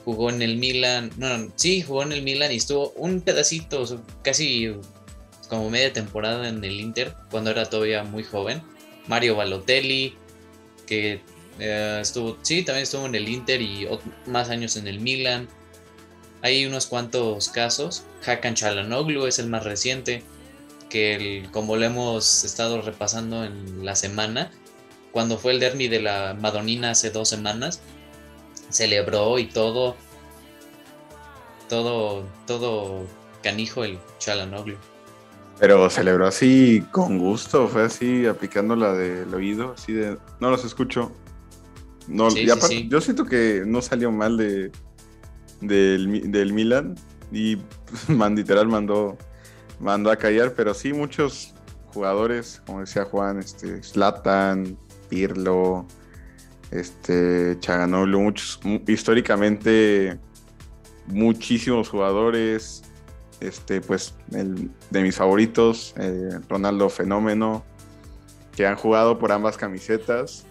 [0.04, 3.86] jugó en el Milan, no, sí, jugó en el Milan y estuvo un pedacito,
[4.24, 4.76] casi
[5.48, 8.62] como media temporada en el Inter, cuando era todavía muy joven.
[9.08, 10.16] Mario Balotelli,
[10.88, 11.22] que
[11.60, 13.88] eh, estuvo, sí, también estuvo en el Inter y
[14.26, 15.48] más años en el Milan.
[16.42, 18.04] Hay unos cuantos casos.
[18.26, 20.24] Hakan Chalanoglu es el más reciente,
[20.90, 24.52] que como lo hemos estado repasando en la semana,
[25.12, 27.82] cuando fue el derby de la Madonina hace dos semanas,
[28.70, 29.96] celebró y todo,
[31.70, 33.06] todo, todo
[33.42, 34.78] canijo el Chalanoglu.
[35.60, 40.66] Pero celebró así con gusto, fue así aplicando la del oído, así de, no los
[40.66, 41.12] escucho.
[42.08, 44.72] No, Yo siento que no salió mal de,
[45.62, 46.96] del, Milan
[47.34, 47.58] y
[48.08, 49.18] man, literal mandó,
[49.80, 51.54] mandó a callar, pero sí muchos
[51.94, 54.78] jugadores, como decía Juan, este, Zlatan,
[55.10, 55.86] Pirlo,
[56.72, 60.20] este, Chaganoglu, muchos, históricamente
[61.08, 62.84] muchísimos jugadores,
[63.40, 67.66] este, pues de mis favoritos, eh, Ronaldo Fenómeno,
[68.56, 70.46] que han jugado por ambas camisetas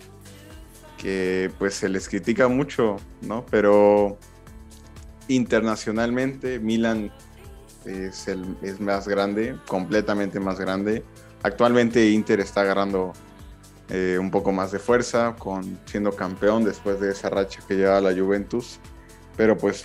[0.98, 3.44] que pues se les critica mucho, ¿no?
[3.50, 4.18] Pero
[5.34, 7.12] internacionalmente Milan
[7.84, 11.04] es, el, más grande, completamente más grande.
[11.42, 13.12] Actualmente Inter está agarrando
[13.88, 18.00] eh, un poco más de fuerza, con siendo campeón después de esa racha que lleva
[18.00, 18.78] la Juventus.
[19.36, 19.84] Pero pues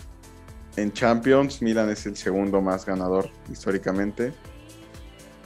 [0.75, 4.33] en Champions, Milan es el segundo más ganador históricamente.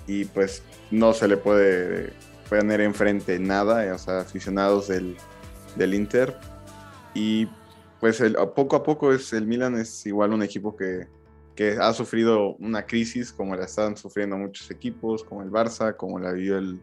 [0.08, 2.14] Y pues no se le puede
[2.50, 5.16] poner enfrente nada, o sea, aficionados del,
[5.78, 6.38] del Inter.
[7.14, 7.48] Y
[8.02, 11.08] pues el, poco a poco es, el Milan es igual un equipo que,
[11.56, 16.20] que ha sufrido una crisis como la están sufriendo muchos equipos, como el Barça, como
[16.20, 16.82] la vivió el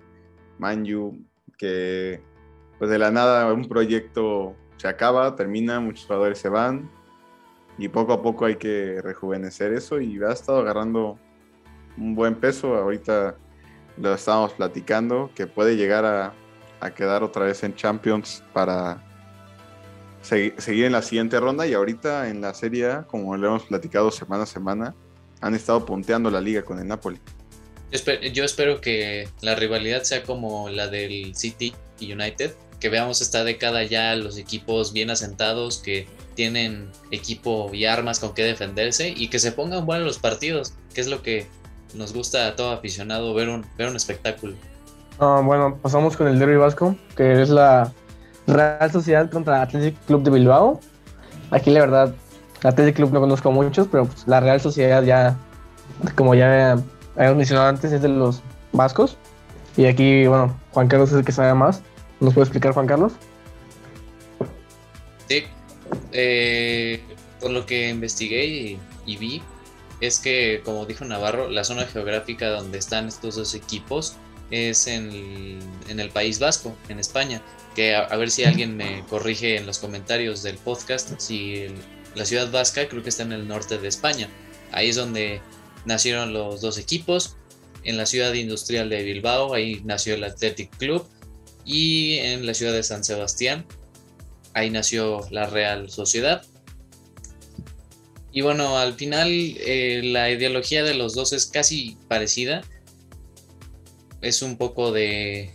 [0.59, 1.19] Manju,
[1.59, 2.23] que
[2.79, 6.89] pues de la nada un proyecto se acaba, termina, muchos jugadores se van
[7.79, 11.19] y poco a poco hay que rejuvenecer eso y ha estado agarrando
[11.97, 12.77] un buen peso.
[12.77, 13.37] Ahorita
[13.97, 16.33] lo estábamos platicando, que puede llegar a,
[16.79, 19.08] a quedar otra vez en Champions para
[20.23, 24.45] seguir en la siguiente ronda y ahorita en la serie, como lo hemos platicado semana
[24.45, 24.95] a semana,
[25.41, 27.21] han estado punteando la liga con el Napoli.
[28.33, 33.45] Yo espero que la rivalidad sea como la del City y United, que veamos esta
[33.45, 39.29] década ya los equipos bien asentados, que tienen equipo y armas con que defenderse y
[39.29, 41.47] que se pongan buenos los partidos, que es lo que
[41.95, 44.55] nos gusta a todo aficionado ver un, ver un espectáculo.
[45.19, 47.93] Ah, bueno, pasamos con el derby vasco, que es la
[48.49, 50.81] Real Sociedad contra Athletic Club de Bilbao.
[51.51, 52.15] Aquí la verdad,
[52.65, 55.37] Athletic Club no conozco muchos, pero pues, la Real Sociedad ya,
[56.17, 56.73] como ya
[57.17, 59.17] habíamos mencionado antes, es de los vascos.
[59.77, 61.83] Y aquí, bueno, Juan Carlos es el que sabe más.
[62.21, 63.13] ¿Nos puede explicar, Juan Carlos?
[65.29, 65.45] Sí.
[66.13, 67.01] Eh,
[67.41, 69.43] por lo que investigué y, vi,
[70.01, 74.17] es que, como dijo Navarro, la zona geográfica donde están estos dos equipos
[74.51, 77.43] es en el País Vasco, en España
[77.79, 81.67] que a, ver si alguien me corrige en los comentarios del podcast, si
[82.17, 84.29] la ciudad vasca creo que está en el norte de España.
[84.73, 85.41] Ahí es donde
[85.85, 87.37] nacieron los dos equipos.
[87.85, 91.07] En la ciudad industrial de Bilbao, ahí nació el Athletic Club.
[91.65, 93.65] Y en la ciudad de San Sebastián,
[94.55, 96.45] ahí nació la Real Sociedad.
[98.33, 102.63] Y bueno, al final eh, la ideología de los dos es casi parecida.
[104.21, 105.53] Es un poco de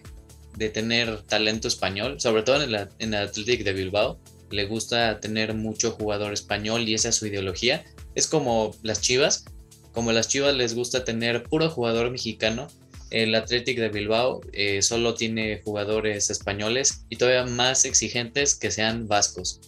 [0.58, 4.20] de tener talento español, sobre todo en, el Athletic de Bilbao.
[4.52, 7.84] Le gusta tener mucho jugador español y esa es su ideología.
[8.16, 9.46] Es como las Chivas,
[9.92, 12.68] como las Chivas les gusta tener puro jugador mexicano.
[13.10, 19.08] El Athletic de Bilbao eh, solo tiene jugadores españoles y todavía más exigentes que sean
[19.08, 19.60] vascos.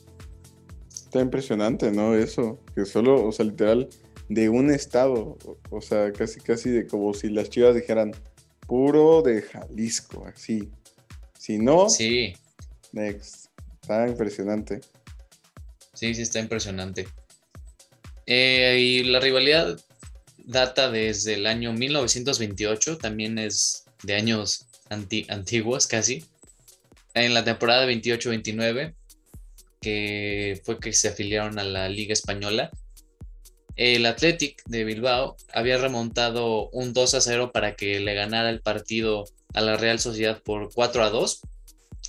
[0.91, 2.15] Está impresionante, ¿no?
[2.15, 3.87] Eso, que solo, o sea, literal,
[4.29, 5.37] de un estado,
[5.69, 8.13] o sea, casi, casi de como si las Chivas dijeran,
[8.67, 10.69] puro de Jalisco, así.
[11.37, 12.33] Si no, sí.
[12.91, 13.47] next.
[13.81, 14.81] Está impresionante.
[15.93, 17.07] Sí, sí, está impresionante.
[18.25, 19.79] Eh, y la rivalidad
[20.37, 26.25] data desde el año 1928, también es de años antiguos casi.
[27.13, 28.93] En la temporada 28-29,
[29.79, 32.71] que fue que se afiliaron a la Liga Española,
[33.75, 38.61] el Athletic de Bilbao había remontado un 2 a 0 para que le ganara el
[38.61, 41.41] partido a la Real Sociedad por 4 a 2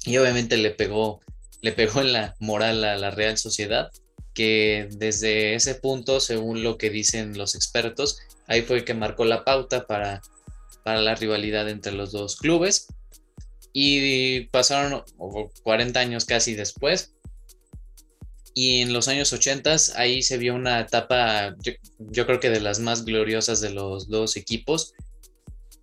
[0.07, 1.21] y obviamente le pegó,
[1.63, 3.91] le pegó en la moral a la Real Sociedad
[4.33, 9.45] que desde ese punto, según lo que dicen los expertos, ahí fue que marcó la
[9.45, 10.21] pauta para,
[10.85, 12.87] para la rivalidad entre los dos clubes.
[13.73, 15.03] Y pasaron
[15.63, 17.16] 40 años casi después
[18.59, 21.55] y en los años 80 ahí se vio una etapa,
[21.99, 24.95] yo, creo que de las más gloriosas de los dos equipos.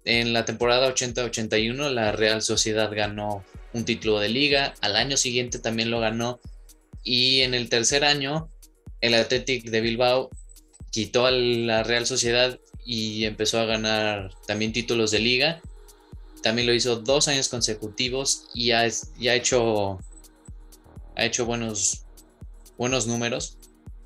[0.05, 5.59] En la temporada 80-81 la Real Sociedad ganó un título de liga, al año siguiente
[5.59, 6.39] también lo ganó
[7.03, 8.49] y en el tercer año
[9.01, 10.31] el Athletic de Bilbao
[10.89, 15.61] quitó a la Real Sociedad y empezó a ganar también títulos de liga.
[16.41, 19.99] También lo hizo dos años consecutivos y ha, ha hecho,
[21.15, 22.02] ha hecho buenos,
[22.83, 23.57] buenos números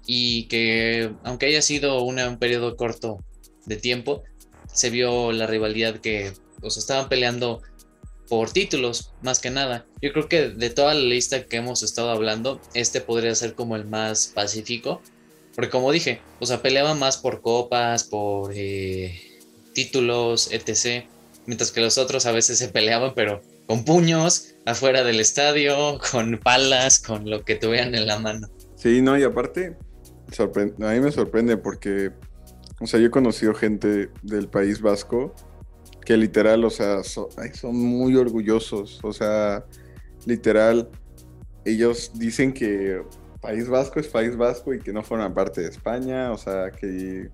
[0.06, 3.18] y que aunque haya sido un periodo corto
[3.66, 4.24] de tiempo,
[4.72, 7.64] se vio la rivalidad que os estaban peleando
[8.30, 9.88] por títulos, más que nada.
[10.00, 13.76] Yo creo que de toda la lista que hemos estado hablando, este podría ser como
[13.76, 15.02] el más pacífico,
[15.56, 19.20] porque como dije, o sea, peleaban más por copas, por eh,
[19.74, 21.06] títulos, etc.
[21.48, 26.38] Mientras que los otros a veces se peleaban, pero con puños, afuera del estadio, con
[26.38, 28.50] palas, con lo que tuvieran en la mano.
[28.78, 29.76] Sí, no, y aparte,
[30.40, 32.12] a mí me sorprende porque,
[32.80, 35.34] o sea, yo he conocido gente del País Vasco
[36.06, 37.28] que literal, o sea, son,
[37.76, 39.66] muy orgullosos, o sea,
[40.26, 40.90] literal,
[41.66, 43.02] ellos dicen que
[43.42, 47.30] País Vasco es País Vasco y que no forman parte de España, o sea, que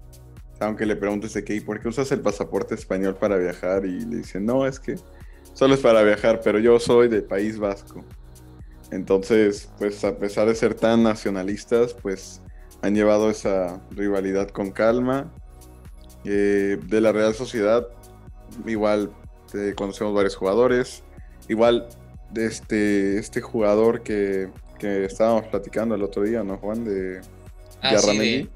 [0.61, 3.85] aunque le preguntes de qué, ¿y por qué usas el pasaporte español para viajar?
[3.85, 4.95] Y le dicen, no, es que
[5.53, 8.05] solo es para viajar, pero yo soy de País Vasco.
[8.93, 12.41] Entonces, pues a pesar de ser tan nacionalistas, pues
[12.81, 15.33] han llevado esa rivalidad con calma.
[16.25, 17.87] Eh, de la Real Sociedad,
[18.65, 19.11] igual
[19.53, 21.03] eh, conocemos varios jugadores.
[21.47, 21.87] Igual
[22.31, 26.85] de este, este jugador que, que estábamos platicando el otro día, ¿no, Juan?
[26.85, 27.21] De
[27.81, 28.49] ah, Yarramendi.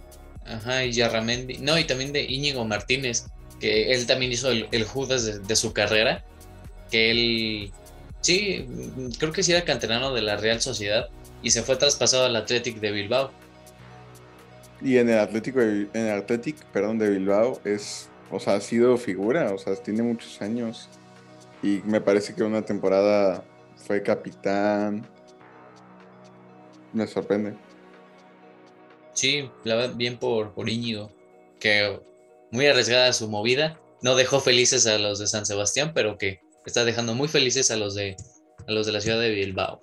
[0.45, 1.57] Ajá, y Yarramendi.
[1.57, 3.25] No, y también de Íñigo Martínez,
[3.59, 6.23] que él también hizo el, Judas de, su carrera.
[6.91, 7.71] Que él,
[8.21, 8.67] sí,
[9.19, 11.09] creo que sí era canterano de la Real Sociedad
[11.41, 13.31] y se fue traspasado al Athletic de Bilbao.
[14.81, 18.97] Y en el Atlético, en el Athletic, perdón, de Bilbao es, o sea, ha sido
[18.97, 20.89] figura, o sea, tiene muchos años.
[21.63, 23.43] Y me parece que una temporada
[23.75, 25.07] fue capitán.
[26.93, 27.55] Me sorprende.
[29.13, 31.11] Sí, la bien por, por Íñigo,
[31.59, 31.99] que
[32.51, 33.79] muy arriesgada su movida.
[34.03, 37.77] No dejó felices a los de San Sebastián, pero que está dejando muy felices a
[37.77, 38.15] los de,
[38.67, 39.79] a los de la ciudad de Bilbao.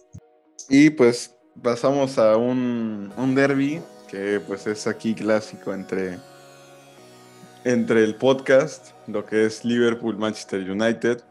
[0.69, 6.19] Y pues pasamos a un, un derby que pues es aquí clásico entre,
[7.65, 11.23] entre el podcast, lo que es Liverpool-Manchester United.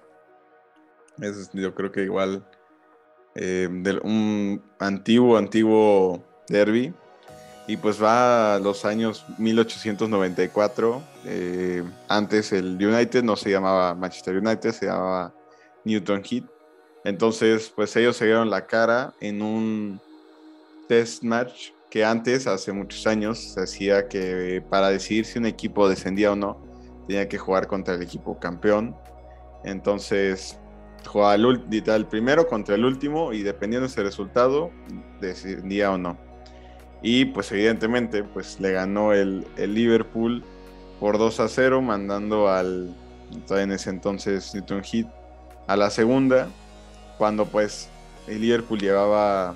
[1.21, 2.45] Es yo creo que igual
[3.35, 3.67] eh,
[4.03, 6.93] un antiguo, antiguo derby
[7.67, 11.01] y pues va a los años 1894.
[11.25, 15.33] Eh, antes el United no se llamaba Manchester United, se llamaba
[15.83, 16.45] Newton Heat.
[17.03, 19.99] Entonces, pues ellos se dieron la cara en un
[20.87, 25.87] test match que antes, hace muchos años, se hacía que para decidir si un equipo
[25.87, 26.59] descendía o no,
[27.07, 28.95] tenía que jugar contra el equipo campeón.
[29.63, 30.57] Entonces,
[31.05, 34.71] jugaba el, el primero contra el último y dependiendo de ese resultado,
[35.21, 36.17] descendía o no.
[37.01, 40.43] Y pues evidentemente pues le ganó el, Liverpool
[40.99, 42.95] por 2 a 0, mandando al,
[43.49, 45.22] en ese entonces Newton Heat
[45.67, 46.49] a la segunda,
[47.17, 47.89] cuando pues
[48.27, 49.55] el Liverpool llevaba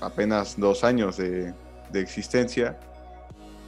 [0.00, 1.54] apenas dos años de,
[1.92, 2.78] existencia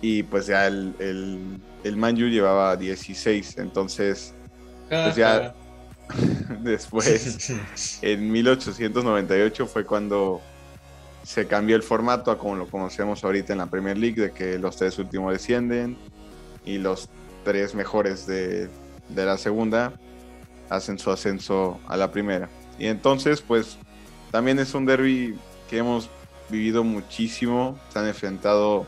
[0.00, 4.32] y pues ya el, el, el Manju llevaba 16, entonces
[4.88, 5.54] pues ya
[6.60, 7.50] después
[8.02, 10.40] en 1898 fue cuando
[11.22, 14.58] se cambió el formato a como lo conocemos ahorita en la Premier League, de que
[14.58, 15.96] los tres últimos descienden
[16.64, 17.08] y los
[17.44, 18.68] tres mejores de,
[19.14, 19.92] la segunda
[20.74, 22.48] hacen su ascenso a la primera.
[22.78, 23.78] Y entonces, pues,
[24.30, 26.08] también es un derby que hemos
[26.48, 27.78] vivido muchísimo.
[27.90, 28.86] Se han enfrentado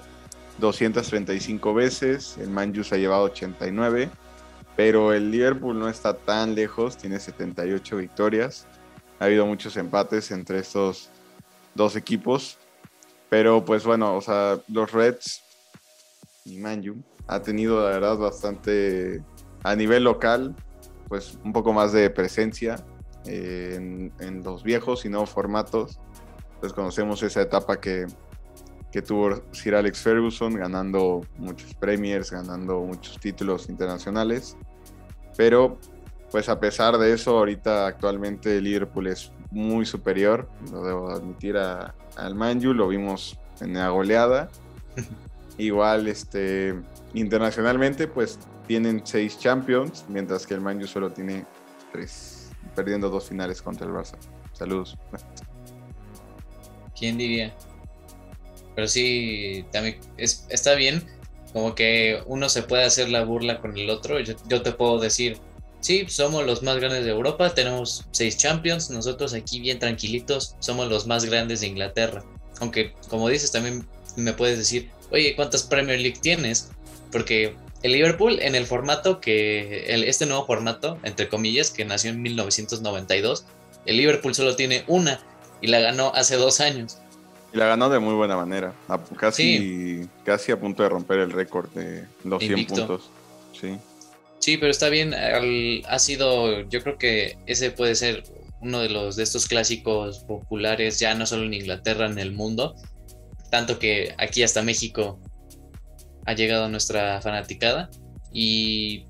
[0.59, 4.11] 235 veces, el Manju se ha llevado 89,
[4.77, 8.66] pero el Liverpool no está tan lejos, tiene 78 victorias.
[9.20, 11.11] Ha habido muchos empates entre estos
[11.75, 12.59] dos equipos.
[13.29, 15.42] Pero pues bueno, o sea, los Reds
[16.44, 19.23] y Manju ha tenido la verdad bastante
[19.62, 20.55] a nivel local,
[21.08, 22.76] pues un poco más de presencia
[23.26, 25.98] eh, en, los viejos y nuevos formatos.
[26.60, 28.06] Pues conocemos esa etapa que,
[28.90, 34.56] que tuvo Sir Alex Ferguson ganando muchos premiers, ganando muchos títulos internacionales.
[35.36, 35.78] Pero
[36.30, 42.34] pues a pesar de eso, ahorita actualmente Liverpool es muy superior, lo debo admitir al
[42.34, 44.48] Manju, lo vimos en la goleada.
[45.58, 46.74] Igual, este,
[47.12, 51.44] internacionalmente, pues tienen seis Champions, mientras que el Manju solo tiene
[51.92, 54.16] tres, perdiendo dos finales contra el Barça.
[54.53, 54.96] Saludos.
[56.98, 57.55] ¿Quién diría?
[58.74, 61.05] Pero sí, también está bien,
[61.53, 64.18] como que uno se puede hacer la burla con el otro.
[64.20, 65.40] yo te puedo decir,
[65.85, 70.88] Sí, somos los más grandes de Europa, tenemos seis Champions, nosotros aquí bien tranquilitos somos
[70.88, 72.24] los más grandes de Inglaterra.
[72.61, 76.70] Aunque, como dices, también me puedes decir, oye, ¿cuántas Premier League tienes?
[77.12, 82.23] Porque el Liverpool en el formato que, este nuevo formato, entre comillas, que nació en
[82.23, 83.44] 1992,
[83.85, 85.20] el Liverpool solo tiene una
[85.61, 86.97] y la ganó hace dos años.
[87.53, 88.73] Y la ganó de muy buena manera,
[89.18, 93.11] casi, casi a punto de romper el récord de los 100 puntos.
[93.61, 93.77] Sí.
[94.38, 95.14] Sí, pero está bien.
[95.14, 98.24] ha sido, yo creo que ese puede ser
[98.62, 102.76] uno de los de estos clásicos populares, ya no solo en Inglaterra, en el mundo.
[103.51, 105.20] Tanto que aquí hasta México
[106.27, 107.91] ha llegado nuestra fanaticada.
[108.33, 109.07] Y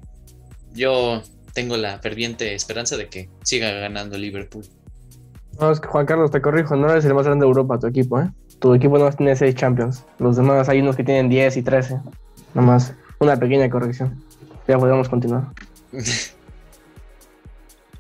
[0.73, 4.65] yo tengo la ferviente esperanza de que siga ganando Liverpool.
[5.61, 7.87] No, es que Juan Carlos, te corrijo, no eres el más grande de Europa, tu
[7.87, 8.29] equipo, ¿eh?
[8.59, 10.05] Tu equipo no tiene 6 Champions.
[10.19, 12.01] Los demás hay unos que tienen 10 y 13.
[12.55, 14.23] Nomás, una pequeña corrección.
[14.67, 15.53] Ya podemos continuar.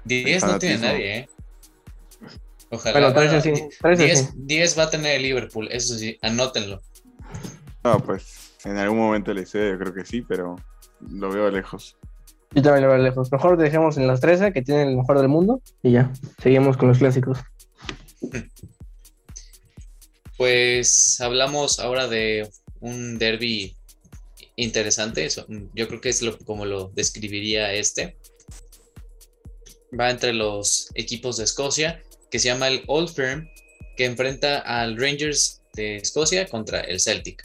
[0.05, 1.29] 10 no tiene nadie, ¿eh?
[2.71, 3.12] Ojalá.
[3.12, 3.31] Bueno,
[4.35, 6.83] 10, va a tener el Liverpool, eso sí, anótenlo.
[7.85, 10.57] No, pues en algún momento le sé, yo creo que sí, pero
[11.01, 11.99] lo veo lejos.
[12.53, 13.30] Yo también lo veo lejos.
[13.30, 16.11] Mejor dejemos en las 13, que tienen el mejor del mundo, y ya,
[16.43, 17.39] seguimos con los clásicos.
[20.37, 23.76] Pues hablamos ahora de un derby
[24.57, 25.24] interesante.
[25.24, 28.16] Eso, yo creo que es lo, como lo describiría este.
[29.99, 33.49] Va entre los equipos de Escocia, que se llama el Old Firm,
[33.97, 37.45] que enfrenta al Rangers de Escocia contra el Celtic.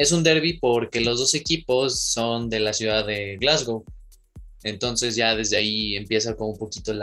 [0.00, 3.84] Es un derby porque los dos equipos son de la ciudad de Glasgow.
[4.62, 6.94] Entonces ya desde ahí empieza como un poquito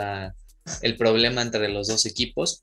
[0.82, 2.60] el problema entre los dos equipos.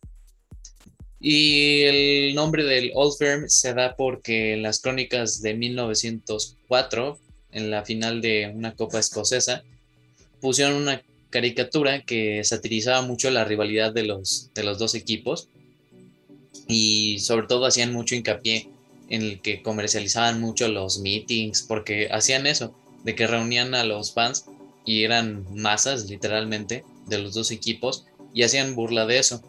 [1.22, 7.18] Y el nombre del Old Firm se da porque en las crónicas de 1904,
[7.52, 9.64] en la final de una Copa Escocesa,
[10.42, 15.48] pusieron una caricatura que satirizaba mucho la rivalidad de los, de los dos equipos
[16.68, 18.75] y sobre todo hacían mucho hincapié
[19.10, 24.14] en el que comercializaban mucho los meetings porque hacían eso, de que reunían a los
[24.14, 24.46] fans
[24.86, 29.44] y eran masas literalmente de los dos equipos y hacían burla de eso.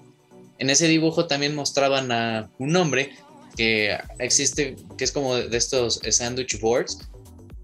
[0.59, 3.12] En ese dibujo también mostraban a un hombre
[3.57, 6.98] que existe, que es como de estos sandwich boards,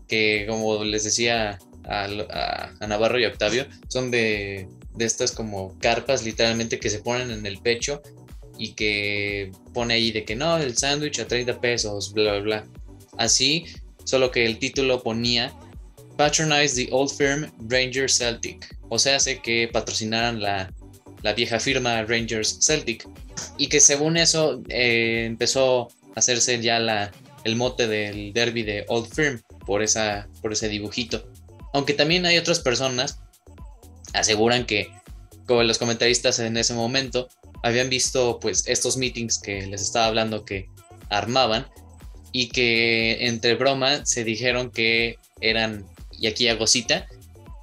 [0.08, 6.78] que como les decía a, Navarro y Octavio, son de, de estas como carpas literalmente
[6.78, 8.02] que se ponen en el pecho
[8.58, 12.66] y que pone ahí de que no, el sándwich a 30 pesos, bla, bla, bla.
[13.18, 13.66] Así,
[14.04, 15.52] solo que el título ponía
[16.16, 18.76] Patronize the Old Firm Rangers Celtic.
[18.88, 20.72] O sea, hace que patrocinaran la,
[21.22, 23.08] la vieja firma Rangers Celtic.
[23.58, 27.10] Y que según eso eh, empezó a hacerse ya la,
[27.44, 31.26] el mote del derby de Old Firm por, esa, por ese dibujito.
[31.72, 33.18] Aunque también hay otras personas
[34.12, 34.90] aseguran que,
[35.46, 37.28] como los comentaristas en ese momento,
[37.62, 40.68] habían visto pues estos meetings que les estaba hablando que
[41.10, 41.66] armaban
[42.32, 47.06] y que entre broma se dijeron que eran, y aquí hago cita,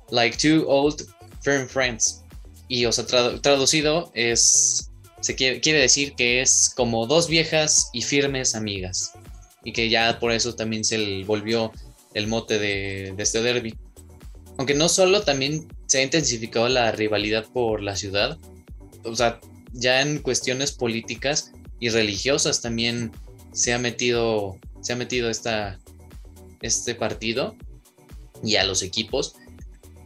[0.10, 1.06] like two old
[1.42, 2.24] firm friends
[2.70, 3.06] y o sea,
[3.42, 4.92] traducido es,
[5.22, 9.14] se quiere, quiere, decir que es como dos viejas y firmes amigas.
[9.64, 11.74] Y que ya por eso también se volvió
[12.14, 13.76] el mote de, de este derby.
[14.58, 18.38] Aunque no solo también se ha intensificado la rivalidad por la ciudad,
[19.04, 19.40] o sea,
[19.74, 23.12] ya en cuestiones políticas y religiosas también
[23.52, 25.80] se ha metido, se ha metido esta,
[26.62, 27.56] este partido
[28.44, 29.36] y a los equipos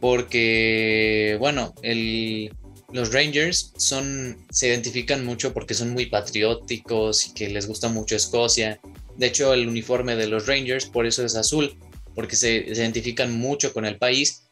[0.04, 1.74] porque, bueno,
[2.92, 8.14] los Rangers son, se identifican mucho porque son muy patrióticos y que les gusta mucho
[8.14, 8.78] Escocia.
[9.16, 11.78] De hecho, el uniforme de los Rangers por eso es azul,
[12.14, 14.42] porque se, identifican mucho con el país.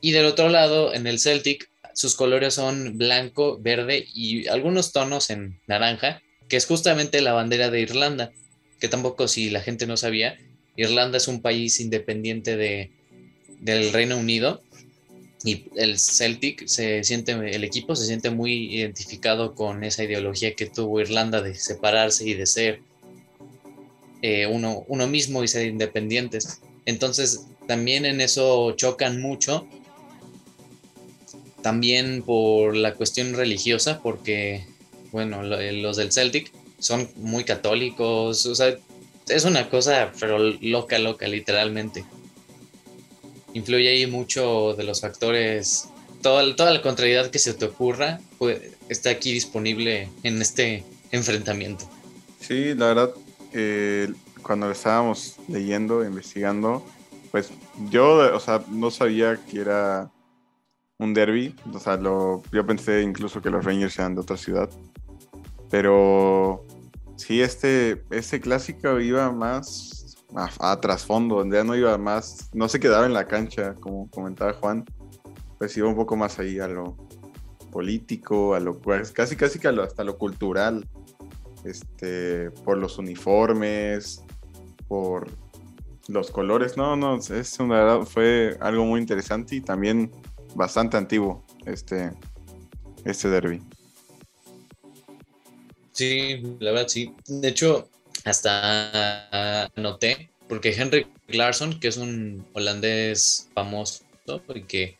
[0.00, 1.68] Y del otro lado, en el Celtic,
[2.00, 7.68] sus colores son blanco, verde y algunos tonos en naranja, que es justamente la bandera
[7.68, 8.32] de Irlanda,
[8.78, 10.38] que tampoco si la gente no sabía,
[10.76, 12.90] Irlanda es un país independiente de,
[13.60, 14.62] del Reino Unido
[15.44, 20.64] y el Celtic se siente, el equipo se siente muy identificado con esa ideología que
[20.64, 22.80] tuvo Irlanda de separarse y de ser
[24.22, 26.62] eh, uno, uno mismo y ser independientes.
[26.86, 29.68] Entonces también en eso chocan mucho,
[31.62, 34.66] también por la cuestión religiosa, porque,
[35.12, 38.76] bueno, los del Celtic son muy católicos, o sea,
[39.28, 42.04] es una cosa, pero loca, loca, literalmente
[43.54, 45.88] influye ahí mucho de los factores.
[46.22, 51.88] Toda, toda la contrariedad que se te ocurra pues, está aquí disponible en este enfrentamiento.
[52.40, 53.10] Sí, la verdad,
[53.52, 56.84] eh, cuando estábamos leyendo, investigando,
[57.30, 57.50] pues
[57.90, 60.10] yo, o sea, no sabía que era
[61.00, 61.56] un derby.
[61.72, 64.70] O sea, lo, yo pensé incluso que los Rangers eran de otra ciudad.
[65.70, 66.64] Pero
[67.16, 72.78] sí, este, este clásico iba más a, trasfondo, donde ya no iba más, no se
[72.78, 74.84] quedaba en la cancha, como comentaba Juan,
[75.58, 76.96] pues iba un poco más ahí a lo
[77.72, 80.88] político, a lo pues, casi casi que hasta lo cultural,
[81.64, 84.24] este, por los uniformes,
[84.88, 85.28] por
[86.08, 90.10] los colores, no, no, es una, fue algo muy interesante y también
[90.54, 92.10] bastante antiguo este,
[93.04, 93.60] este derby.
[95.92, 97.14] Sí, la verdad sí.
[97.26, 97.88] De hecho,
[98.24, 104.04] hasta anoté, porque Henrik Larsson, que es un holandés famoso
[104.54, 104.96] y que,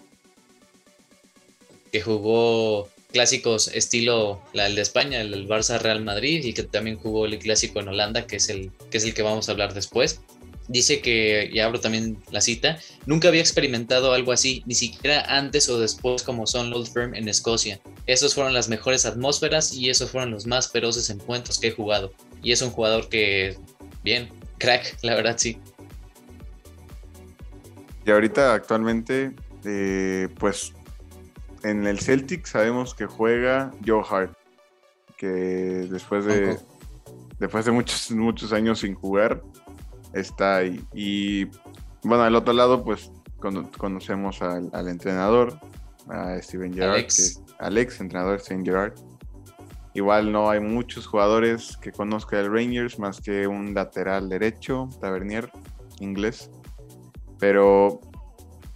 [2.04, 7.38] jugó clásicos estilo el de España, el, Barça Real Madrid, y que también jugó el
[7.38, 10.20] clásico en Holanda, que es el que, es el que vamos a hablar después.
[10.70, 15.68] Dice que, y abro también la cita, nunca había experimentado algo así, ni siquiera antes
[15.68, 17.80] o después como son Old Firm en Escocia.
[18.06, 22.12] Esos fueron las mejores atmósferas y esos fueron los más feroces encuentros que he jugado.
[22.40, 23.58] Y es un jugador que,
[24.04, 25.58] bien, crack, la verdad sí.
[28.06, 29.32] Y ahorita actualmente,
[29.64, 30.72] eh, pues
[31.64, 34.38] en el Celtic sabemos que juega Joe Hart,
[35.16, 36.60] que después de,
[37.40, 39.42] después de muchos, muchos años sin jugar,
[40.12, 40.84] está ahí.
[40.94, 41.46] Y
[42.02, 45.58] bueno, al otro lado, pues conocemos al, entrenador,
[46.08, 47.42] a Steven Gerrard, Alex.
[47.58, 48.94] Alex, entrenador de Steven Gerrard.
[49.92, 55.50] Igual no hay muchos jugadores que conozca el Rangers más que un lateral derecho, Tavernier,
[55.98, 56.50] inglés.
[57.38, 58.00] Pero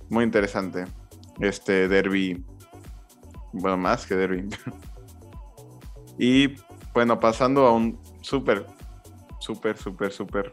[0.08, 0.86] muy interesante
[1.40, 2.44] este derby.
[3.52, 4.48] Bueno, más que derby.
[6.18, 6.56] y
[6.92, 8.66] bueno, pasando a un súper,
[9.38, 10.52] súper, súper, súper.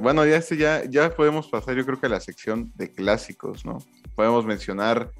[0.00, 3.64] Bueno, ya, este ya, ya podemos pasar, yo creo que a la sección de clásicos,
[3.64, 3.78] ¿no?
[4.14, 5.10] Podemos mencionar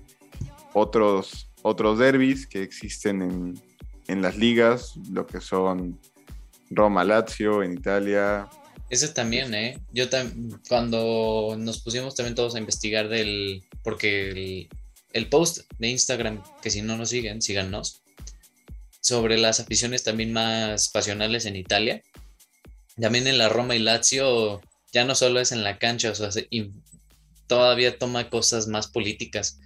[0.72, 3.60] otros, otros derbis que existen en,
[4.08, 5.98] en las ligas, lo que son
[6.70, 8.48] Roma, Lazio en Italia.
[8.90, 9.78] Ese también, ¿eh?
[9.92, 14.68] Yo también, cuando nos pusimos también todos a investigar del, porque
[15.12, 18.02] el, post de Instagram, que si no nos siguen, síganos,
[19.00, 22.02] sobre las aficiones también más pasionales en Italia.
[23.00, 24.60] También en la Roma y Lazio
[24.92, 26.30] ya no solo es en la cancha, o sea,
[27.46, 29.58] todavía toma cosas más políticas.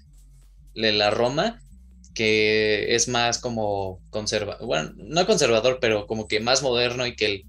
[0.74, 1.61] La Roma
[2.18, 7.45] que es más como conservador, bueno, no conservador, pero como que más moderno y que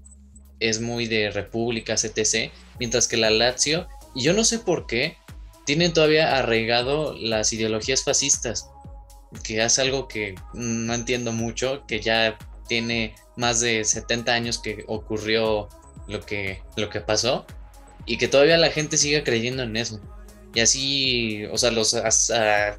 [0.60, 2.52] es muy de repúblicas, etc.
[2.78, 5.16] Mientras que la Lazio, y yo no sé por qué,
[5.66, 8.70] tienen todavía arraigado las ideologías fascistas,
[9.42, 14.84] que es algo que no entiendo mucho, que ya tiene más de 70 años que
[14.86, 15.68] ocurrió
[16.06, 17.46] lo que, lo que pasó,
[18.06, 20.00] y que todavía la gente siga creyendo en eso.
[20.54, 21.96] Y así, o sea, los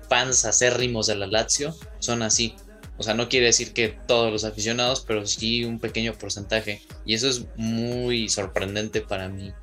[0.10, 2.56] fans acérrimos de la Lazio son así.
[2.98, 6.82] O sea, no quiere decir que todos los aficionados, pero sí un pequeño porcentaje.
[7.06, 9.54] Y eso es muy sorprendente para mí.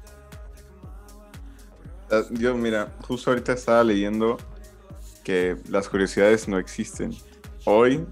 [2.10, 4.38] Ah, yo, mira, justo ahorita estaba leyendo
[5.22, 7.14] que las curiosidades no existen.
[7.64, 8.04] Hoy,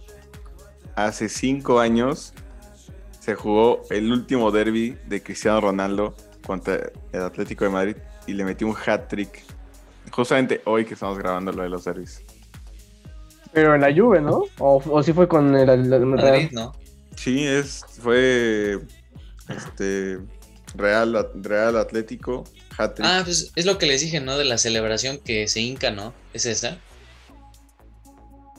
[0.95, 2.35] hace cinco años,
[3.27, 6.15] se jugó el último derby de Cristiano Ronaldo
[6.47, 7.97] contra el Atlético de Madrid
[8.29, 9.43] y le metió un hat-trick
[10.13, 12.23] Justamente hoy que estamos grabando lo de los derbis.
[13.53, 14.45] Pero en la Juve, ¿no?
[14.61, 15.67] O, o sí fue con el,
[16.07, 16.71] Madrid, ¿no?
[17.17, 18.79] Sí, es, fue
[19.49, 20.21] este
[20.77, 22.45] Real, Real Atlético.
[22.79, 24.39] Ah, pues es lo que les dije, ¿no?
[24.39, 26.13] De la celebración que se hinca, ¿no?
[26.33, 26.79] ¿Es esa?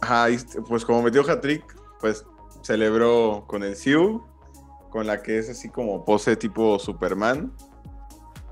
[0.02, 0.28] Ajá,
[0.68, 1.64] pues como metió hat-trick,
[2.02, 2.26] pues
[2.64, 4.26] celebró con el Siu,
[4.90, 7.52] con la que es así como pose tipo Superman,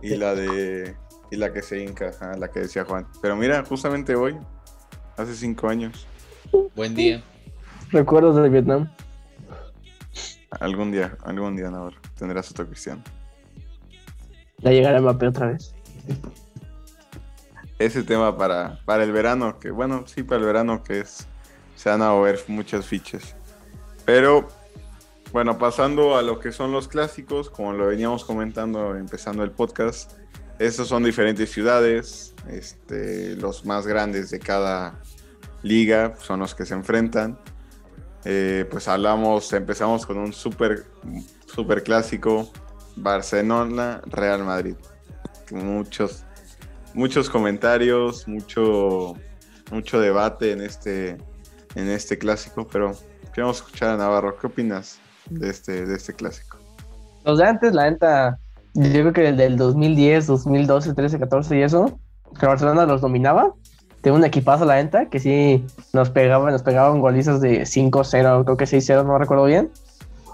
[0.01, 0.95] y la de
[1.31, 3.07] y la que se hinca, la que decía Juan.
[3.21, 4.37] Pero mira, justamente hoy,
[5.17, 6.07] hace cinco años.
[6.75, 7.23] Buen día.
[7.91, 8.91] Recuerdos de Vietnam.
[10.59, 13.03] Algún día, algún día, Navarro, tendrás otro cristiano.
[14.59, 15.73] Ya llegará Mbappé otra vez.
[17.77, 21.27] Ese tema para, para el verano, que bueno, sí, para el verano que es,
[21.75, 23.35] se van a mover muchas fichas.
[24.05, 24.47] Pero,
[25.35, 30.13] bueno, pasando a lo que son los clásicos, como lo veníamos comentando empezando el podcast,
[30.59, 34.97] estos son diferentes ciudades, este, los más grandes de cada
[35.61, 37.37] liga son los que se enfrentan.
[38.23, 40.85] Eh, pues hablamos, empezamos con un súper
[41.45, 42.49] super clásico,
[42.95, 44.75] Barcelona, Real Madrid.
[45.51, 46.23] Muchos,
[46.93, 49.15] muchos comentarios, mucho,
[49.69, 51.17] mucho debate en este,
[51.75, 52.93] en este clásico, pero
[53.33, 54.37] queremos escuchar a Navarro.
[54.37, 56.57] ¿Qué opinas de este, de este clásico?
[57.23, 58.37] Los de antes, la neta,
[58.73, 61.99] yo creo que el del 2010, 2012, 13, 14 y eso,
[62.39, 63.53] que Barcelona los dominaba.
[64.01, 68.43] Tenía un equipazo a la venta que sí nos pegaban, nos pegaban golizas de 5-0,
[68.43, 69.71] creo que 6-0, no recuerdo bien.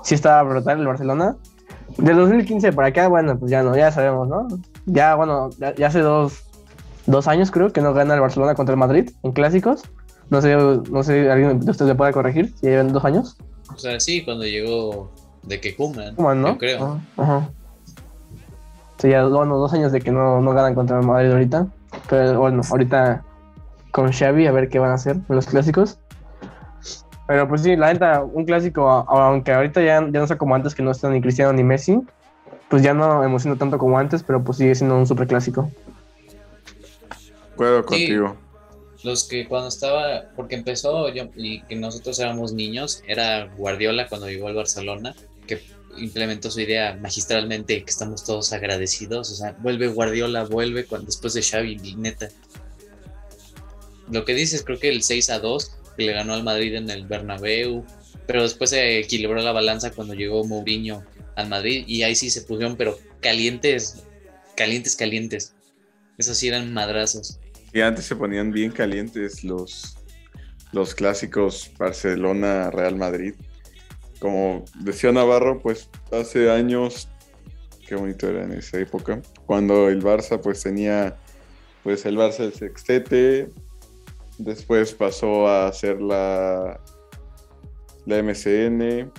[0.03, 1.37] Sí estaba brutal el Barcelona.
[1.97, 4.47] Del 2015 para acá, bueno, pues ya no, ya sabemos, ¿no?
[4.85, 6.43] Ya, bueno, ya, hace dos,
[7.05, 9.83] dos, años creo que no gana el Barcelona contra el Madrid en clásicos.
[10.29, 13.37] No sé, no sé, alguien de ustedes me puede corregir, si llevan dos años.
[13.73, 15.11] O sea, sí, cuando llegó
[15.43, 16.49] de que Kuman, ¿no?
[16.49, 16.99] yo creo.
[17.17, 17.49] Ajá.
[18.99, 21.67] Sí, ya bueno, dos años de que no, no ganan contra el Madrid ahorita.
[22.09, 23.23] Pero bueno, ahorita
[23.91, 25.97] con Xavi a ver qué van a hacer en los clásicos.
[27.27, 30.75] Pero pues sí, la neta, un clásico, aunque ahorita ya, ya no sea como antes
[30.75, 32.01] que no están ni Cristiano ni Messi,
[32.69, 35.71] pues ya no emociona tanto como antes, pero pues sigue siendo un super clásico.
[37.55, 38.35] Puedo contigo.
[39.03, 44.29] Los que cuando estaba, porque empezó yo, y que nosotros éramos niños, era Guardiola cuando
[44.29, 45.15] llegó al Barcelona,
[45.47, 45.61] que
[45.97, 49.31] implementó su idea magistralmente, que estamos todos agradecidos.
[49.31, 52.29] O sea, vuelve Guardiola, vuelve después de Xavi, neta.
[54.09, 56.89] Lo que dices, creo que el 6 a 2, que le ganó al Madrid en
[56.89, 57.85] el Bernabéu,
[58.27, 61.03] pero después se equilibró la balanza cuando llegó Mourinho
[61.35, 64.03] al Madrid y ahí sí se pusieron, pero calientes,
[64.55, 65.53] calientes, calientes.
[66.17, 67.39] Esos sí eran madrazos.
[67.73, 69.97] Y antes se ponían bien calientes los,
[70.71, 73.35] los clásicos Barcelona-Real Madrid.
[74.19, 77.09] Como decía Navarro, pues hace años,
[77.87, 81.17] qué bonito era en esa época, cuando el Barça pues tenía
[81.83, 83.49] pues el Barça el sextete,
[84.37, 86.79] después pasó a ser la,
[88.05, 89.11] la MCN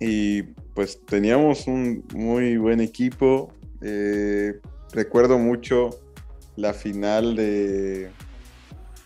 [0.00, 0.42] y
[0.74, 3.52] pues teníamos un muy buen equipo.
[3.82, 4.58] Eh,
[4.92, 5.90] recuerdo mucho
[6.60, 8.10] la final de...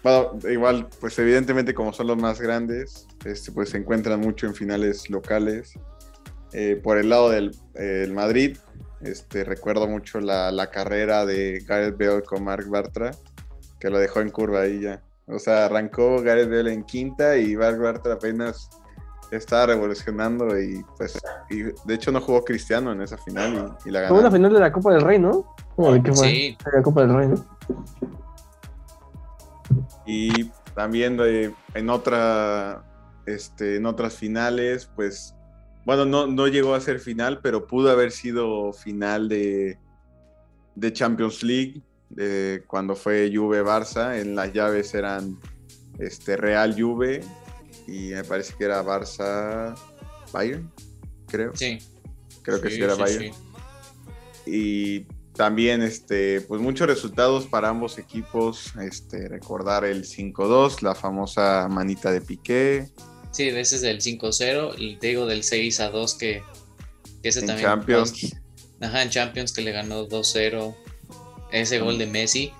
[0.02, 4.54] Bueno, igual, pues evidentemente como son los más grandes, este, pues se encuentran mucho en
[4.54, 5.78] finales locales.
[6.52, 7.52] Eh, por el lado del
[8.12, 8.58] Madrid,
[9.00, 13.12] este, recuerdo mucho la, la, carrera de Gareth Bale con Mark Bartra,
[13.80, 15.02] que lo dejó en curva ahí ya.
[15.26, 18.68] O sea, arrancó Gareth Bale en quinta y Mark Bartra apenas
[19.30, 21.18] estaba revolucionando y pues
[21.50, 24.14] y de hecho no jugó Cristiano en esa final y, la ganó.
[24.14, 25.54] Fue una final de la Copa del Rey, ¿no?
[25.76, 26.28] ¿De qué fue?
[26.28, 26.58] Sí.
[26.72, 27.46] la Copa del Rey, ¿no?
[30.06, 31.18] Y también
[31.74, 32.84] en otra
[33.26, 35.34] este, en otras finales, pues
[35.84, 39.78] bueno, no, no llegó a ser final, pero pudo haber sido final de,
[40.74, 45.38] de Champions League, de cuando fue Juve Barça, en las llaves eran
[45.98, 47.20] este, Real Juve
[47.86, 49.74] y me parece que era Barça
[50.32, 50.70] Bayern,
[51.26, 51.54] creo.
[51.54, 51.78] Sí.
[52.42, 53.34] Creo que sí, era Bayern.
[54.46, 61.68] Y también este, pues muchos resultados para ambos equipos, este, recordar el 5-2, la famosa
[61.68, 62.88] manita de Piqué.
[63.32, 66.42] Sí, ese es del 5-0, y te digo del 6-2 que,
[67.22, 67.68] que ese en también.
[67.68, 68.36] Champions.
[68.80, 70.74] Ajá, en Champions que le ganó 2-0.
[71.50, 72.52] Ese gol de Messi,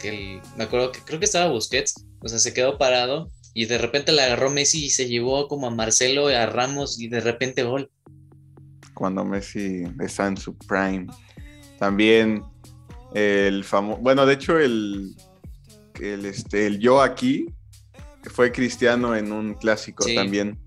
[0.00, 3.78] que me acuerdo que creo que estaba Busquets, o sea, se quedó parado y de
[3.78, 7.20] repente le agarró Messi y se llevó como a Marcelo y a Ramos y de
[7.20, 7.90] repente gol.
[8.94, 11.06] Cuando Messi está en su prime.
[11.82, 12.44] También
[13.12, 15.16] el famoso, bueno, de hecho el,
[16.00, 17.46] el, este, el yo aquí
[18.22, 20.60] fue cristiano en un clásico también.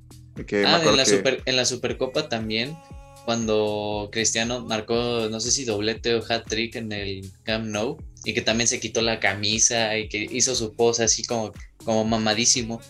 [0.45, 2.77] Que ah, en la, super, en la Supercopa también,
[3.23, 7.95] cuando Cristiano marcó, no sé si doblete o hat trick en el Camp Nou,
[8.25, 11.53] y que también se quitó la camisa y que hizo su pose así como,
[11.85, 12.81] como mamadísimo.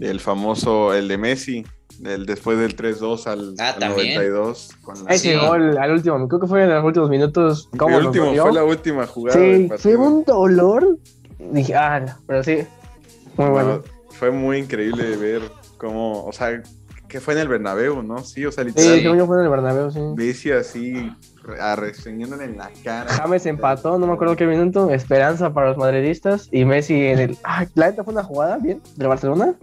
[0.00, 1.64] El famoso, el de Messi,
[2.04, 4.70] el después del 3-2 al, ah, 92.
[5.08, 7.68] Ese gol al último, creo que fue en los últimos minutos.
[7.72, 9.38] el último, fue la última jugada.
[9.38, 10.98] Sí, fue un dolor.
[11.38, 12.66] Dije, ah, pero sí,
[13.36, 13.82] muy bueno.
[14.10, 15.42] fue muy increíble ver
[15.76, 16.60] cómo, o sea,
[17.08, 18.18] que fue en el Bernabéu, ¿no?
[18.18, 19.08] Sí, o sea, literalmente.
[19.08, 20.00] Sí, yo fue en el Bernabéu, sí.
[20.16, 21.10] Messi así,
[21.60, 23.10] arreseñándole en la cara.
[23.12, 27.38] James empató, no me acuerdo qué minuto, esperanza para los madridistas y Messi en el...
[27.44, 29.54] Ah, la neta fue una jugada, bien, de Barcelona.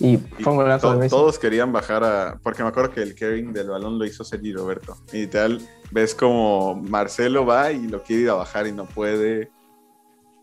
[0.00, 1.10] Y fue un golazo de Messi.
[1.10, 2.40] Todos querían bajar a...
[2.42, 4.96] Porque me acuerdo que el carrying del balón lo hizo Sergi Roberto.
[5.12, 9.50] Y tal, ves como Marcelo va y lo quiere ir a bajar y no puede.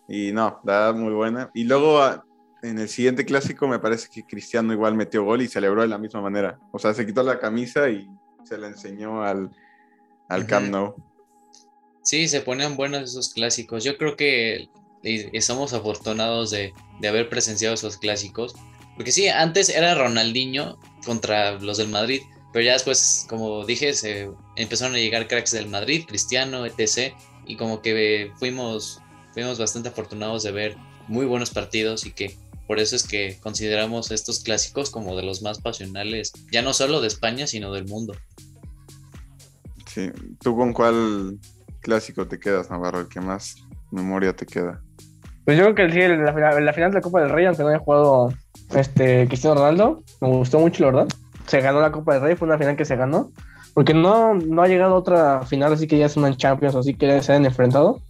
[0.08, 1.50] Y no, da muy buena.
[1.56, 2.00] Y luego
[2.62, 5.98] en el siguiente clásico me parece que Cristiano igual metió gol y celebró de la
[5.98, 6.60] misma manera.
[6.72, 8.08] O sea, se quitó la camisa y
[8.44, 9.50] se la enseñó al,
[10.30, 10.96] al Camp Nou.
[12.04, 13.84] Sí, se ponen buenos esos clásicos.
[13.84, 14.70] Yo creo que
[15.42, 18.56] somos afortunados de, de, haber presenciado esos clásicos.
[18.98, 22.22] Porque sí, antes era Ronaldinho contra los del Madrid,
[22.52, 27.14] pero ya después, como dije, se empezaron a llegar cracks del Madrid, Cristiano, etc.
[27.46, 29.00] Y como que fuimos,
[29.34, 30.78] fuimos bastante afortunados de ver
[31.08, 32.36] muy buenos partidos y que
[32.66, 37.00] por eso es que consideramos estos clásicos como de los más pasionales, ya no solo
[37.00, 38.14] de España, sino del mundo.
[39.86, 41.40] Sí, ¿tú con cuál
[41.80, 43.02] clásico te quedas, Navarro?
[43.02, 43.56] ¿El que más
[43.92, 44.82] memoria te queda?
[45.46, 47.70] Pues yo creo que sí, la, la, final de la Copa del Rey, aunque no
[47.70, 48.34] haya jugado
[48.74, 51.08] este, Cristiano Ronaldo, me gustó mucho, la verdad.
[51.48, 53.32] Se ganó la Copa del Rey, fue una final que se ganó.
[53.74, 57.08] Porque no, no ha llegado otra final así que ya es una Champions, así que
[57.08, 58.02] ya se han enfrentado.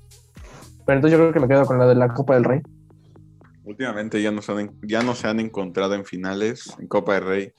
[0.86, 2.62] Pero entonces yo creo que me quedo con la de la Copa del Rey.
[3.66, 7.26] Últimamente ya no, se han, ya no se han encontrado en finales, en Copa del
[7.26, 7.54] Rey.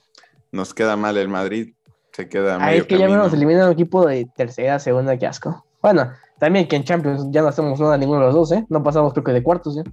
[0.51, 1.75] Nos queda mal el Madrid,
[2.11, 5.63] se queda ah, es que ya nos elimina un equipo de tercera, segunda, qué asco.
[5.79, 8.65] Bueno, también que en Champions ya no hacemos nada ninguno de los dos, ¿eh?
[8.69, 9.83] No pasamos creo que de cuartos, ¿eh?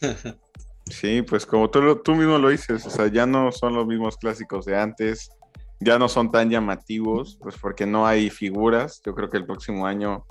[0.90, 4.16] Sí, pues como tú, tú mismo lo dices, o sea, ya no son los mismos
[4.16, 5.30] clásicos de antes,
[5.80, 9.00] ya no son tan llamativos, pues porque no hay figuras.
[9.04, 10.24] Yo creo que el próximo año,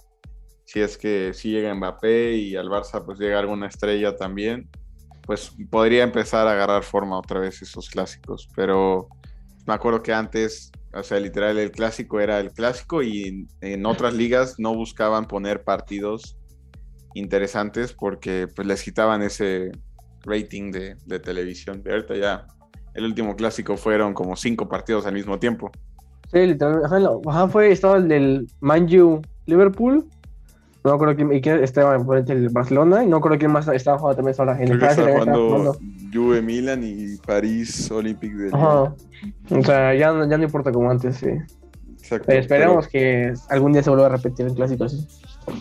[0.65, 4.69] si es que si llega Mbappé y al Barça pues llega alguna estrella también,
[5.27, 8.49] pues podría empezar a agarrar forma otra vez esos clásicos.
[8.55, 9.09] Pero
[9.65, 14.13] me acuerdo que antes, o sea, literal, el clásico era el clásico y en, otras
[14.13, 16.37] ligas no buscaban poner partidos
[17.13, 19.71] interesantes porque pues les quitaban ese
[20.27, 21.81] rating de, televisión.
[21.81, 22.45] De ahorita ya,
[22.93, 25.71] el último clásico fueron como cinco partidos al mismo tiempo.
[26.31, 26.81] Sí, literal,
[27.25, 30.05] ajá, fue, estaba el del Manju Liverpool,
[30.83, 34.23] No creo que quién estaba en el Barcelona y no creo quién más estaba jugando
[34.23, 34.35] también.
[34.39, 35.79] En Creo el que Francia también estaba jugando.
[36.13, 38.49] Juve Milan y París Olympique de.
[38.53, 38.93] Ajá.
[39.49, 41.27] O sea, ya, no- ya no importa como antes, sí.
[41.99, 45.05] Exacto, Pero esperemos que algún día se vuelva a repetir el clásico así.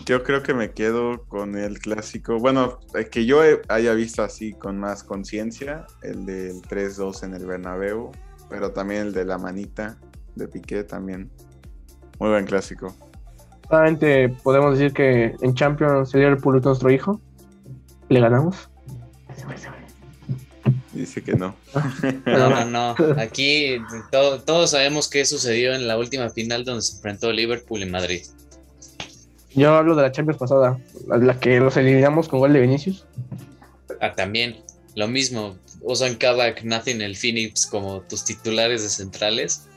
[0.05, 2.37] Yo creo que me quedo con el clásico.
[2.39, 7.33] Bueno, eh, que yo he- haya visto así con más conciencia, el del 3-2 en
[7.33, 8.11] el Bernabéu,
[8.49, 9.97] pero también el de la manita
[10.35, 11.29] de Piqué también.
[12.19, 12.95] Muy buen clásico.
[13.69, 17.21] Solamente podemos decir que en Champions el Liverpool es nuestro hijo.
[18.09, 18.69] Le ganamos.
[20.93, 21.55] Dice que no.
[22.25, 22.95] No, no, no.
[23.21, 23.77] Aquí
[24.11, 28.21] to- todos sabemos qué sucedió en la última final donde se enfrentó Liverpool y Madrid.
[29.55, 30.77] Yo hablo de la Champions pasada,
[31.07, 33.05] la, que los eliminamos con gol de Vinicius.
[34.01, 34.57] Ah, también,
[34.95, 35.57] lo mismo.
[35.83, 39.67] Ozan Kabak, Nathan el Phoenix como tus titulares de centrales.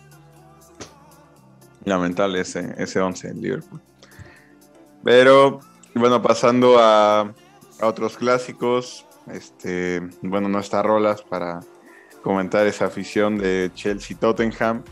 [1.84, 3.80] Lamentable ese, ese 11 en Liverpool.
[5.04, 5.60] Pero,
[5.94, 7.32] bueno, pasando a,
[7.80, 9.06] a otros clásicos.
[9.32, 11.60] Este, bueno, no está Rolas para
[12.22, 14.82] comentar esa afición de Chelsea-Tottenham.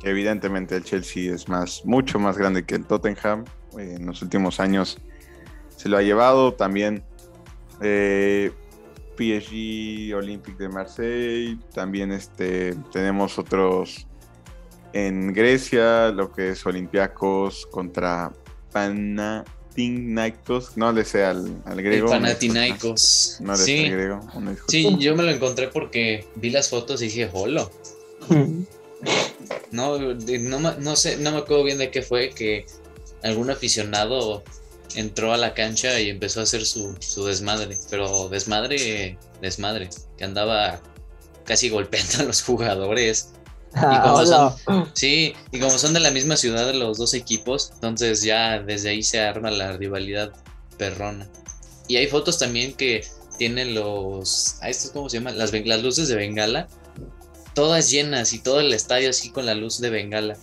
[0.00, 3.44] que Evidentemente el Chelsea es más, mucho más grande que el Tottenham.
[3.78, 4.98] Eh, en los últimos años
[5.76, 6.54] se lo ha llevado.
[6.54, 7.02] También
[7.80, 8.52] eh,
[9.16, 11.58] PSG, Olympique de Marseille.
[11.74, 14.06] También este, tenemos otros
[14.92, 18.32] en Grecia, lo que es Olympiacos contra
[18.72, 20.76] Panathinaikos.
[20.76, 22.10] No le sé al, al El griego.
[22.10, 23.38] Panathinaikos.
[23.40, 24.20] No le sé sí, al griego.
[24.68, 27.70] sí, yo me lo encontré porque vi las fotos y dije, holo.
[29.72, 32.66] No, no, no sé, no me acuerdo bien de qué fue que
[33.22, 34.42] algún aficionado
[34.94, 40.24] entró a la cancha y empezó a hacer su, su desmadre, pero desmadre, desmadre, que
[40.24, 40.80] andaba
[41.44, 43.30] casi golpeando a los jugadores.
[43.74, 44.56] Ah, como hola.
[44.94, 48.90] Sí, y como son de la misma ciudad de los dos equipos, entonces ya desde
[48.90, 50.32] ahí se arma la rivalidad
[50.76, 51.28] perrona.
[51.86, 53.06] Y hay fotos también que
[53.38, 55.38] tienen los, ¿a estos cómo se llaman?
[55.38, 56.68] Las, ben- las luces de Bengala,
[57.54, 60.36] todas llenas y todo el estadio así con la luz de Bengala.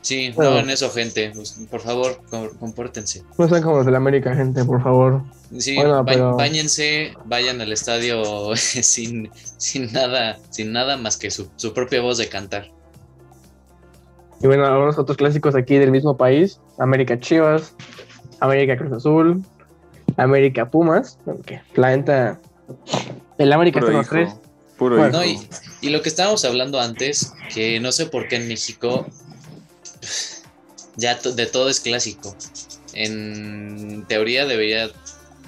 [0.00, 1.32] Sí, no hagan eso, gente.
[1.34, 3.24] Pues, Por favor, com- compórtense.
[3.36, 5.22] No sean como los de la América, gente, por favor.
[5.58, 8.22] Sí, Bueno, ba- pero- báñense, vayan al estadio
[8.56, 12.70] sin, sin nada, sin nada más que su, su propia voz de cantar.
[14.40, 16.60] Y bueno, algunos otros clásicos aquí del mismo país.
[16.78, 17.74] América Chivas,
[18.40, 19.42] América Cruz Azul,
[20.16, 21.18] América Pumas.
[21.44, 22.40] Que la neta,
[23.36, 24.28] el América está Puro en los tres.
[24.28, 24.42] hijo.
[24.78, 25.18] Puro Bueno.
[25.18, 25.42] No, hijo.
[25.82, 29.06] y, y lo que estábamos hablando antes, que no sé por qué en México
[30.96, 32.36] ya to- de todo es clásico.
[32.94, 34.90] En teoría debería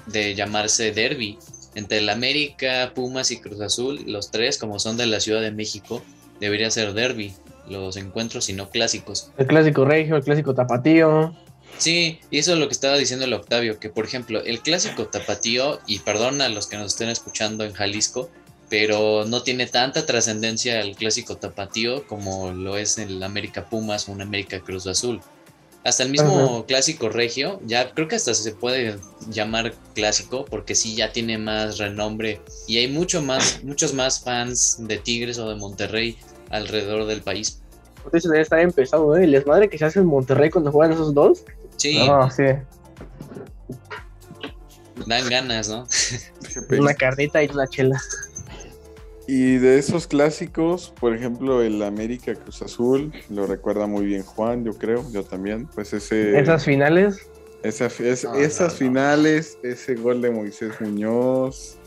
[0.07, 1.37] de llamarse derby.
[1.75, 5.51] Entre el América, Pumas y Cruz Azul, los tres, como son de la Ciudad de
[5.51, 6.03] México,
[6.39, 7.33] debería ser derby.
[7.69, 9.31] Los encuentros y no clásicos.
[9.37, 11.33] El clásico regio, el clásico tapatío.
[11.77, 15.07] Sí, y eso es lo que estaba diciendo el Octavio, que por ejemplo, el clásico
[15.07, 18.29] tapatío, y perdón a los que nos estén escuchando en Jalisco,
[18.71, 24.13] pero no tiene tanta trascendencia el clásico tapatío como lo es el América Pumas o
[24.13, 25.19] un América Cruz Azul.
[25.83, 28.97] Hasta el mismo clásico regio, ya creo que hasta se puede
[29.29, 34.77] llamar clásico porque sí ya tiene más renombre y hay mucho más, muchos más fans
[34.79, 36.17] de Tigres o de Monterrey
[36.49, 37.61] alrededor del país.
[38.05, 39.25] Entonces ya está empezado, ¿eh?
[39.25, 41.43] El desmadre que se hace en Monterrey cuando juegan esos dos.
[41.75, 42.43] Sí, No, sí.
[45.05, 45.85] dan ganas, ¿no?
[46.79, 48.01] Una carnita y una chela.
[49.27, 54.65] Y de esos clásicos, por ejemplo, el América Cruz Azul, lo recuerda muy bien Juan,
[54.65, 55.67] yo creo, yo también.
[55.73, 57.29] Pues ese, Esas finales.
[57.63, 58.71] esa- es- No, esas no, no.
[58.77, 61.77] finales, ese gol de Moisés Muñoz,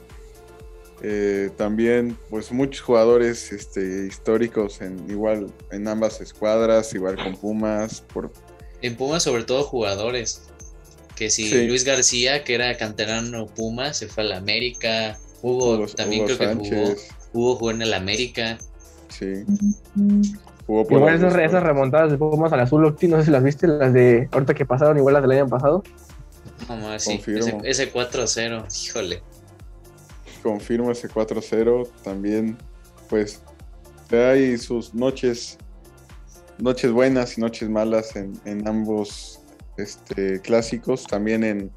[1.02, 8.00] eh, también, pues muchos jugadores este, históricos en igual en ambas escuadras, igual con Pumas,
[8.00, 8.32] por
[8.80, 10.42] En Pumas, sobre todo jugadores.
[11.16, 11.66] Que si Sí.
[11.66, 15.18] Luis García, que era canterano Puma, se fue a la América.
[15.42, 16.94] Hugo, Hugo- también Hugo creo que jugó.
[17.34, 18.58] Hugo jugó en el América.
[19.08, 19.44] Sí.
[20.66, 23.42] Jugó por Igual esas, esas remontadas de Pumas al azul, Octi, no sé si las
[23.42, 25.82] viste, las de ahorita que pasaron, igual las del año pasado.
[26.68, 27.16] No más, sí.
[27.16, 27.60] Confirmo.
[27.64, 29.22] Ese, ese 4-0, híjole.
[30.42, 31.88] confirmo ese 4-0.
[32.02, 32.56] También,
[33.10, 33.42] pues,
[34.10, 35.58] hay sus noches,
[36.58, 39.40] noches buenas y noches malas en, en ambos
[39.76, 41.04] este, clásicos.
[41.06, 41.70] También en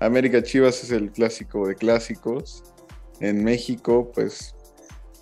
[0.00, 2.64] América Chivas es el clásico de clásicos.
[3.20, 4.54] En México, pues,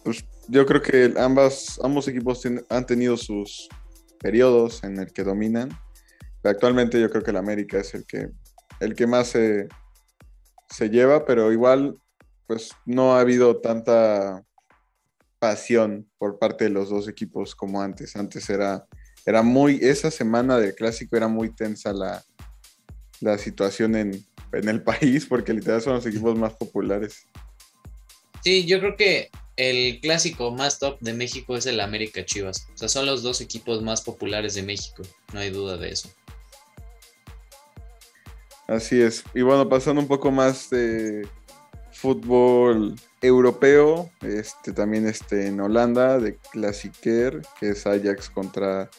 [0.04, 3.68] pues yo creo que ambas, ambos equipos han tenido sus
[4.18, 5.70] periodos en el que dominan.
[6.44, 8.30] Actualmente yo creo que el América es el que,
[8.80, 9.68] el que más se,
[10.68, 11.96] se lleva, pero igual
[12.46, 14.44] pues no ha habido tanta
[15.38, 18.16] pasión por parte de los dos equipos como antes.
[18.16, 18.86] Antes era,
[19.24, 22.22] era muy, esa semana del clásico era muy tensa la,
[23.20, 27.26] la situación en, en el país, porque literal son los equipos más populares.
[28.42, 32.66] Sí, yo creo que el clásico más top de México es el América Chivas.
[32.74, 36.10] O sea, son los dos equipos más populares de México, no hay duda de eso.
[38.66, 39.24] Así es.
[39.34, 41.28] Y bueno, pasando un poco más de
[41.90, 48.90] fútbol europeo, este también este en Holanda de Klassiker, que es Ajax contra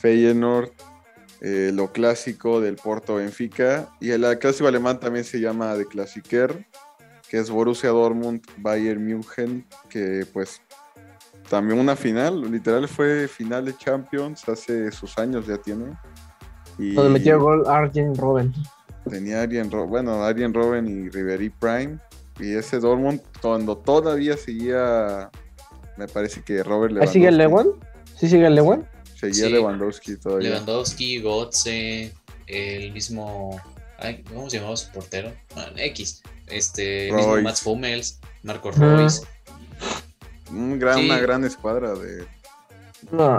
[0.00, 0.70] Feyenoord,
[1.40, 6.66] eh, lo clásico del Porto Benfica y el clásico alemán también se llama de Klassiker,
[7.30, 10.60] que es Borussia Dortmund Bayern München, que pues
[11.48, 15.96] también una final, literal fue final de Champions hace sus años ya tiene.
[16.76, 18.52] Y Donde metió gol Arjen Robben.
[19.08, 21.98] Tenía Arjen Robben, bueno, Arjen Robben y Ribery Prime.
[22.40, 25.30] Y ese Dortmund, cuando todavía seguía,
[25.96, 27.12] me parece que Robert Lewandowski.
[27.12, 27.68] ¿Sigue el Lewan?
[28.16, 28.88] ¿Sí sigue el Lewan?
[29.14, 30.50] Seguía Lewandowski todavía.
[30.50, 32.12] Lewandowski, Gotze,
[32.48, 33.60] el mismo,
[34.28, 35.32] ¿cómo se llamaba su portero?
[35.76, 39.22] X este mismo Mats Hummels, Marco Royce.
[40.50, 42.26] Una gran escuadra de.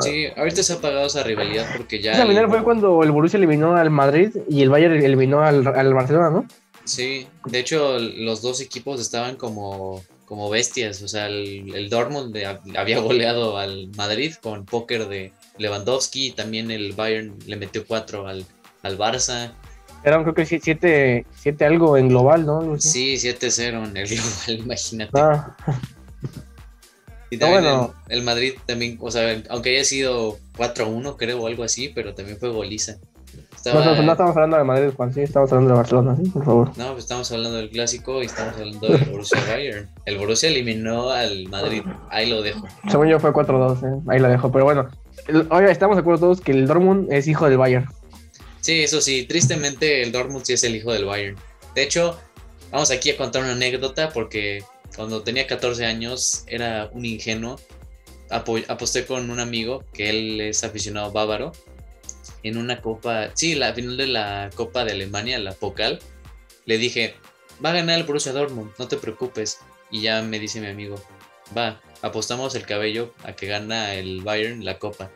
[0.01, 2.13] Sí, ahorita se ha apagado esa rivalidad porque ya.
[2.13, 6.29] Esa final fue cuando el Borussia eliminó al Madrid y el Bayern eliminó al, Barcelona,
[6.29, 6.47] ¿no?
[6.83, 11.01] Sí, de hecho los dos equipos estaban como, como bestias.
[11.03, 12.35] O sea, el, el Dortmund
[12.75, 18.27] había goleado al Madrid con póker de Lewandowski y también el Bayern le metió cuatro
[18.27, 18.45] al,
[18.81, 19.51] al Barça.
[20.03, 22.79] Eran creo que 7 siete, algo en global, ¿no?
[22.79, 25.11] Sí, 7-0 en el global, imagínate.
[25.19, 25.55] Ah.
[27.29, 27.63] Y también
[28.09, 32.37] el, Madrid también, o sea, aunque haya sido 4-1 creo o algo así, pero también
[32.37, 32.97] fue goliza.
[33.65, 36.77] No, no, estamos hablando de Madrid, Juan, sí, estamos hablando de Barcelona, sí, por favor.
[36.77, 39.87] No, pues estamos hablando del clásico y estamos hablando del Borussia Bayern.
[40.05, 42.67] El Borussia eliminó al Madrid, ahí lo dejo.
[42.89, 44.01] Según yo fue 4-2, ¿eh?
[44.07, 44.89] ahí lo dejo, pero bueno.
[45.51, 47.87] Oye, estamos de acuerdo todos que el Dortmund es hijo del Bayern.
[48.61, 51.35] Sí, eso sí, tristemente el Dortmund sí es el hijo del Bayern.
[51.73, 52.19] De hecho,
[52.71, 54.63] vamos aquí a contar una anécdota porque
[54.95, 57.59] cuando tenía 14 años era un ingenuo.
[58.29, 61.51] aposté con un amigo que él es aficionado bávaro
[62.43, 65.99] en una copa, sí, la final de la Copa de Alemania, la Pokal.
[66.65, 67.15] Le dije,
[67.63, 69.59] va a ganar el Borussia Dortmund, no te preocupes.
[69.89, 70.95] Y ya me dice mi amigo,
[71.55, 75.11] va, apostamos el cabello a que gana el Bayern la Copa.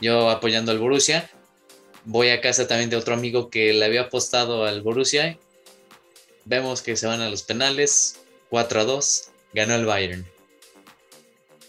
[0.00, 1.30] Yo apoyando al Borussia
[2.04, 5.38] Voy a casa también de otro amigo que le había apostado al Borussia.
[6.44, 8.20] Vemos que se van a los penales.
[8.48, 9.30] 4 a 2.
[9.54, 10.26] Ganó el Bayern.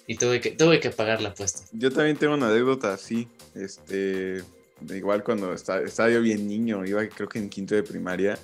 [0.08, 1.64] Y tuve que, tuve que pagar la apuesta.
[1.72, 3.28] Yo también tengo una anécdota así.
[3.56, 4.44] Este,
[4.90, 8.38] igual cuando estaba, estaba yo bien niño, iba creo que en quinto de primaria.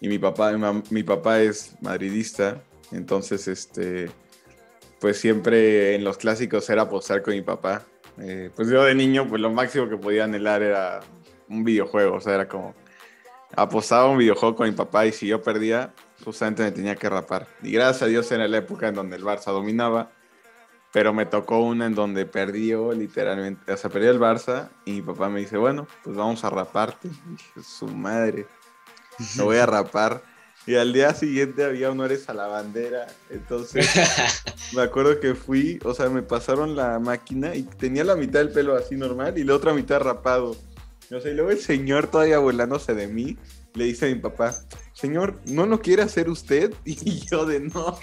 [0.00, 0.52] Y mi papá,
[0.90, 2.62] mi, papá es madridista.
[2.92, 4.10] Entonces, este,
[5.00, 7.86] pues siempre en los clásicos era apostar con mi papá.
[8.20, 11.00] Eh, pues yo de niño, pues lo máximo que podía anhelar era
[11.48, 12.74] un videojuego, o sea, era como
[13.54, 15.92] apostaba un videojuego con mi papá y si yo perdía,
[16.24, 17.46] justamente me tenía que rapar.
[17.62, 20.10] Y gracias a Dios era la época en donde el Barça dominaba,
[20.92, 25.02] pero me tocó una en donde perdió literalmente, o sea, perdió el Barça y mi
[25.02, 27.08] papá me dice, bueno, pues vamos a raparte.
[27.08, 28.46] dije, su madre,
[29.36, 30.22] lo voy a rapar.
[30.64, 33.08] Y al día siguiente había honores a la bandera.
[33.30, 33.90] Entonces,
[34.76, 38.50] me acuerdo que fui, o sea, me pasaron la máquina y tenía la mitad del
[38.50, 40.56] pelo así normal y la otra mitad rapado.
[41.12, 43.36] No sé, y luego el señor todavía burlándose de mí,
[43.74, 44.54] le dice a mi papá,
[44.94, 46.72] señor, ¿no lo quiere hacer usted?
[46.86, 47.98] Y yo de no,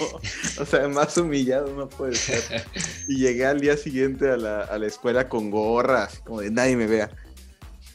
[0.60, 2.64] o sea, más humillado no puede ser.
[3.07, 6.51] Y llegué al día siguiente a la, a la escuela con gorra, así como de
[6.51, 7.10] nadie me vea.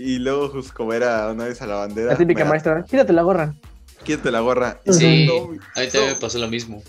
[0.01, 2.11] Y luego, pues, como era una vez a la bandera.
[2.11, 3.55] La típica maestra, quítate la gorra.
[4.03, 4.81] Quítate la gorra.
[4.85, 5.29] Sí,
[5.77, 6.83] a mí también me pasó lo mismo.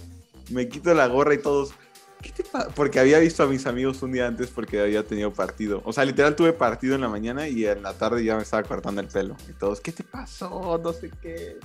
[0.50, 1.76] Me quito la gorra y todos,
[2.76, 5.82] porque había visto a mis amigos un día antes porque había tenido partido.
[5.86, 8.64] O sea, literal tuve partido en la mañana y en la tarde ya me estaba
[8.64, 9.36] cortando el pelo.
[9.50, 10.80] Y todos, ¿qué te pasó?
[10.84, 11.58] No sé qué.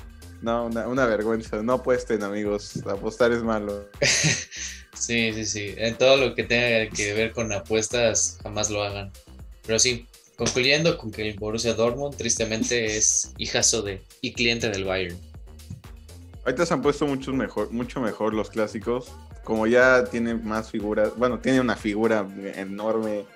[0.42, 1.62] No, una, vergüenza.
[1.62, 2.84] No apuesten, amigos.
[2.86, 3.88] Apostar es malo.
[4.94, 5.74] sí, sí, sí.
[5.76, 9.12] En todo lo que tenga que ver con apuestas, jamás lo hagan.
[9.66, 10.06] Pero sí,
[10.36, 15.18] concluyendo con que el Borussia Dortmund tristemente es hijazo de y cliente del Bayern.
[16.44, 19.12] Ahorita se han puesto mucho mejor, mucho mejor los clásicos
[19.44, 23.26] como ya tiene más figuras, bueno, tiene una figura enorme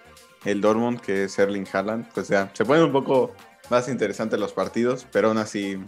[0.44, 3.34] el Dortmund que es Erling Haaland, pues ya se ponen un poco
[3.70, 5.78] más interesantes los partidos, pero aún así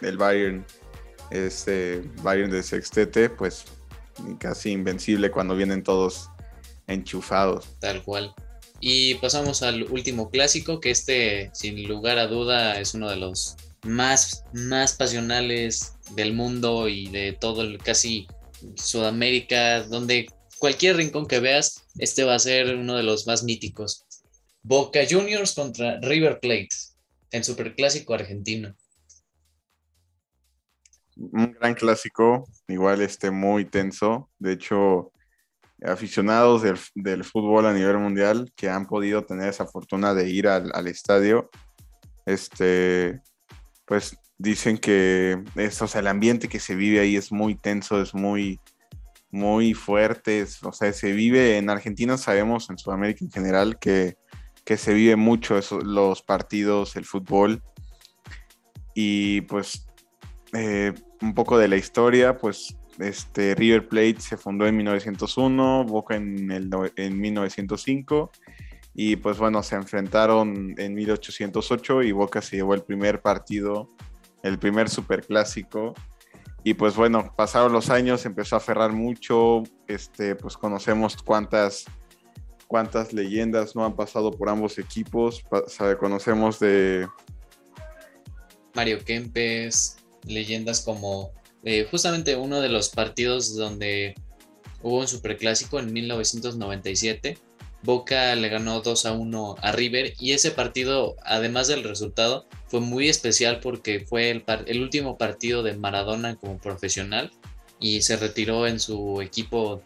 [0.00, 0.64] el Bayern,
[1.30, 3.64] este Bayern de Sextete, pues
[4.38, 6.30] casi invencible cuando vienen todos
[6.86, 7.66] enchufados.
[7.80, 8.34] Tal cual.
[8.80, 13.56] Y pasamos al último clásico, que este, sin lugar a duda, es uno de los
[13.84, 18.26] más, más pasionales del mundo y de todo el casi
[18.76, 20.26] Sudamérica, donde
[20.58, 24.06] cualquier rincón que veas, este va a ser uno de los más míticos.
[24.62, 26.68] Boca Juniors contra River Plate
[27.32, 28.74] en Superclásico argentino.
[31.16, 34.30] un gran clásico, igual este muy tenso.
[34.38, 35.12] De hecho,
[35.84, 36.62] aficionados
[36.94, 41.50] del, fútbol a nivel mundial que han podido tener esa fortuna de ir al, estadio,
[42.24, 43.20] este,
[43.84, 48.02] pues dicen que es, o sea, el ambiente que se vive ahí es muy tenso,
[48.02, 48.60] es muy,
[49.30, 54.16] muy fuerte, o sea, se vive en Argentina, sabemos en Sudamérica en general que,
[54.64, 57.62] que se vive mucho los partidos, el fútbol.
[58.94, 59.86] Y pues
[60.52, 66.16] eh, un poco de la historia, pues este, River Plate se fundó en 1901, Boca
[66.16, 68.30] en, el, en 1905
[68.94, 73.88] y pues bueno, se enfrentaron en 1808 y Boca se llevó el primer partido,
[74.42, 75.94] el primer superclásico
[76.64, 81.86] y pues bueno, pasaron los años, empezó a aferrar mucho, este, pues conocemos cuántas,
[82.68, 85.42] cuántas leyendas no han pasado por ambos equipos,
[85.98, 87.08] conocemos de...
[88.74, 91.32] Mario Kempes, leyendas como
[91.64, 94.14] eh, justamente uno de los partidos donde
[94.82, 97.38] hubo un superclásico en 1997.
[97.82, 102.80] Boca le ganó 2 a 1 a River y ese partido, además del resultado, fue
[102.80, 107.32] muy especial porque fue el, último partido de Maradona como profesional
[107.80, 109.82] y se retiró en su equipo,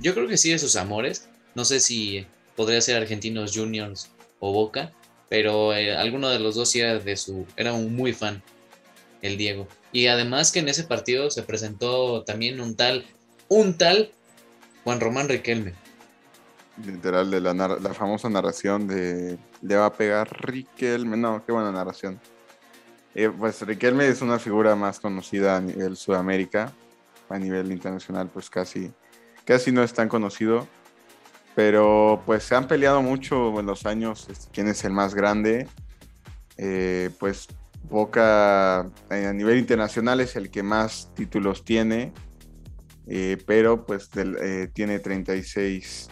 [0.00, 2.26] yo creo que sí de sus amores, no sé si
[2.56, 4.10] podría ser Argentinos Juniors
[4.40, 4.92] o Boca,
[5.28, 8.42] pero eh, alguno de los dos era de su, era un muy fan,
[9.22, 9.68] el Diego.
[9.92, 13.04] Y además que en ese partido se presentó también un tal,
[13.48, 14.10] un tal
[14.82, 15.74] Juan Román Riquelme.
[16.84, 21.16] Literal, de la, la famosa narración de le va a pegar Riquelme.
[21.16, 22.20] No, qué buena narración.
[23.14, 26.72] Eh, pues Riquelme es una figura más conocida a nivel Sudamérica.
[27.28, 28.92] A nivel internacional, pues casi,
[29.44, 30.66] casi no es tan conocido.
[31.54, 35.68] Pero pues se han peleado mucho en los años este, quién es el más grande.
[36.56, 37.48] Eh, pues
[37.90, 42.12] Boca eh, a nivel internacional es el que más títulos tiene,
[43.08, 46.08] eh, pero pues eh, tiene 36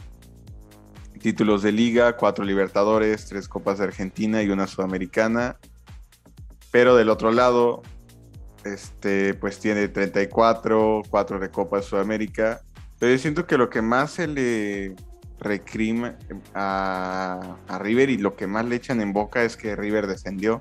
[1.18, 5.58] títulos de liga, 4 Libertadores, 3 Copas de Argentina y una Sudamericana.
[6.70, 7.82] Pero del otro lado,
[8.64, 12.62] este, pues tiene 34, 4 de Copa de Sudamérica.
[12.98, 14.96] Pero yo siento que lo que más se le
[15.38, 16.16] recrima
[16.54, 20.60] a, a River y lo que más le echan en boca es que River descendió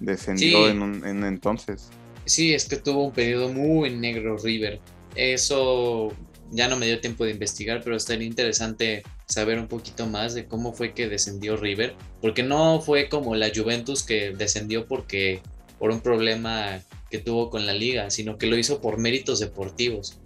[0.00, 1.90] descendió en, un, entonces.
[2.24, 4.80] Sí, es que tuvo un periodo muy negro River.
[5.14, 6.12] Eso
[6.50, 10.46] ya no me dio tiempo de investigar, pero estaría interesante saber un poquito más de
[10.46, 15.40] cómo fue que descendió River, porque no fue como la Juventus que descendió porque
[15.78, 16.80] por un problema
[17.10, 20.18] que tuvo con la liga, sino que lo hizo por méritos deportivos.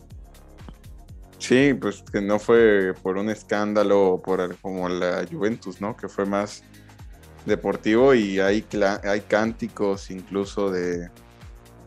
[1.39, 5.97] Sí, pues que no fue por un escándalo por como la Juventus, ¿no?
[5.97, 6.63] Que fue más
[7.47, 8.65] deportivo y hay,
[9.03, 11.09] hay cánticos incluso de,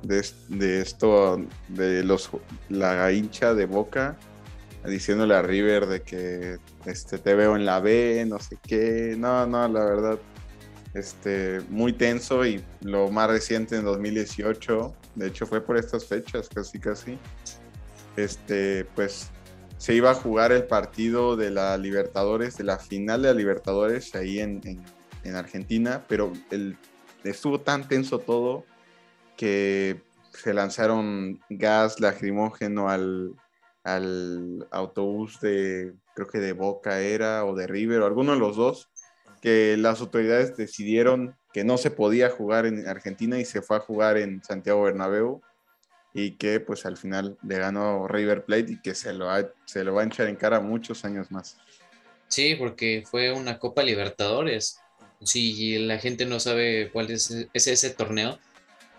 [0.03, 2.29] de, esto, de los
[2.69, 4.17] la hincha de Boca
[4.85, 9.15] diciéndole a River de que este, te veo en la B, no sé qué.
[9.17, 10.19] No, no, la verdad,
[10.93, 16.49] este, muy tenso y lo más reciente en 2018, de hecho fue por estas fechas,
[16.49, 17.17] casi casi,
[18.17, 19.29] este, pues
[19.77, 24.13] se iba a jugar el partido de la Libertadores, de la final de la Libertadores
[24.15, 24.61] ahí en
[25.23, 26.77] en Argentina, pero el,
[27.23, 28.65] estuvo tan tenso todo
[29.37, 33.33] que se lanzaron gas lacrimógeno al,
[33.83, 38.55] al autobús de, creo que de Boca era, o de River, o alguno de los
[38.55, 38.89] dos,
[39.41, 43.81] que las autoridades decidieron que no se podía jugar en Argentina y se fue a
[43.81, 45.41] jugar en Santiago Bernabéu
[46.13, 49.27] y que pues al final le ganó River Plate y que se lo,
[49.65, 51.57] se lo va a echar en cara muchos años más.
[52.27, 54.79] Sí, porque fue una Copa Libertadores
[55.25, 58.39] si la gente no sabe cuál es, ese torneo,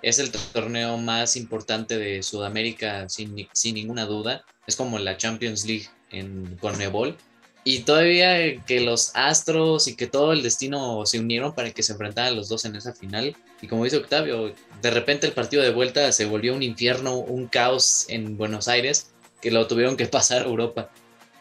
[0.04, 3.34] es el torneo más importante de Sudamérica sin,
[3.74, 4.44] ninguna duda.
[4.66, 7.16] Es como la Champions League en Conmebol.
[7.64, 11.92] Y todavía que los astros y que todo el destino se unieron para que se
[11.92, 13.34] enfrentaran los dos en esa final.
[13.62, 17.46] Y como dice Octavio, de repente el partido de vuelta se volvió un infierno, un
[17.46, 20.90] caos en Buenos Aires, que lo tuvieron que pasar a Europa.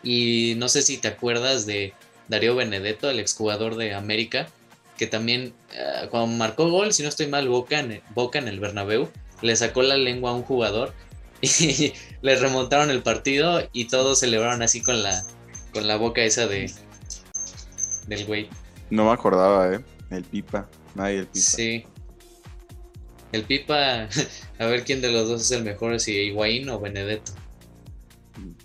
[0.02, 1.94] Y no sé si te acuerdas de
[2.30, 4.48] Darío Benedetto, el exjugador de América,
[4.98, 8.60] que también eh, cuando marcó gol, si no estoy mal, Boca en, Boca en el
[8.60, 9.10] Bernabéu,
[9.42, 10.94] le sacó la lengua a un jugador
[11.42, 15.24] y le remontaron el partido y todos celebraron así con la,
[15.74, 16.72] con la boca esa de
[18.08, 18.50] del güey.
[18.90, 19.80] No me acordaba, ¿eh?
[20.10, 20.70] El Pipa.
[20.96, 21.46] Nadie el Pipa.
[21.46, 21.86] Sí.
[23.32, 24.08] El Pipa,
[24.60, 27.34] a ver quién de los dos es el mejor, si Higuaín o Benedetto.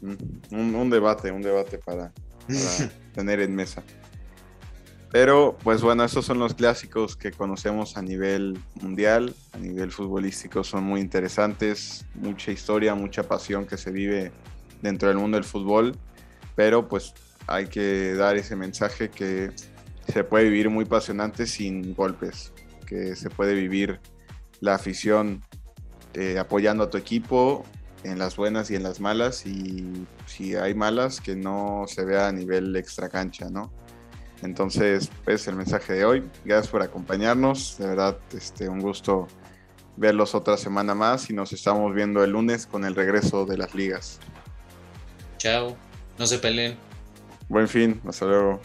[0.03, 2.13] Un, un debate, un debate para,
[2.47, 3.83] para tener en mesa.
[5.11, 10.63] Pero, pues bueno, estos son los clásicos que conocemos a nivel mundial, a nivel futbolístico,
[10.63, 14.33] son muy interesantes, mucha historia, mucha pasión que se vive
[14.83, 15.97] dentro del mundo del fútbol,
[16.55, 17.15] pero pues
[17.47, 19.51] hay que dar ese mensaje que
[20.07, 22.53] se puede vivir muy apasionante sin golpes,
[22.87, 24.01] que se puede vivir
[24.61, 25.43] la afición
[26.13, 27.65] eh, apoyando a tu equipo
[28.05, 32.29] en las buenas y en las malas, y si hay malas, que no se vea
[32.29, 33.73] a nivel extra cancha, ¿no?
[34.43, 36.25] Entonces, pues el mensaje de hoy.
[36.45, 37.77] Gracias por acompañarnos.
[37.79, 39.29] De verdad, este, un gusto
[39.97, 43.75] verlos otra semana más y nos estamos viendo el lunes con el regreso de las
[43.75, 44.21] ligas.
[45.39, 45.77] Chao.
[46.19, 46.77] No se peleen.
[47.49, 48.01] Buen fin.
[48.07, 48.61] Hasta luego.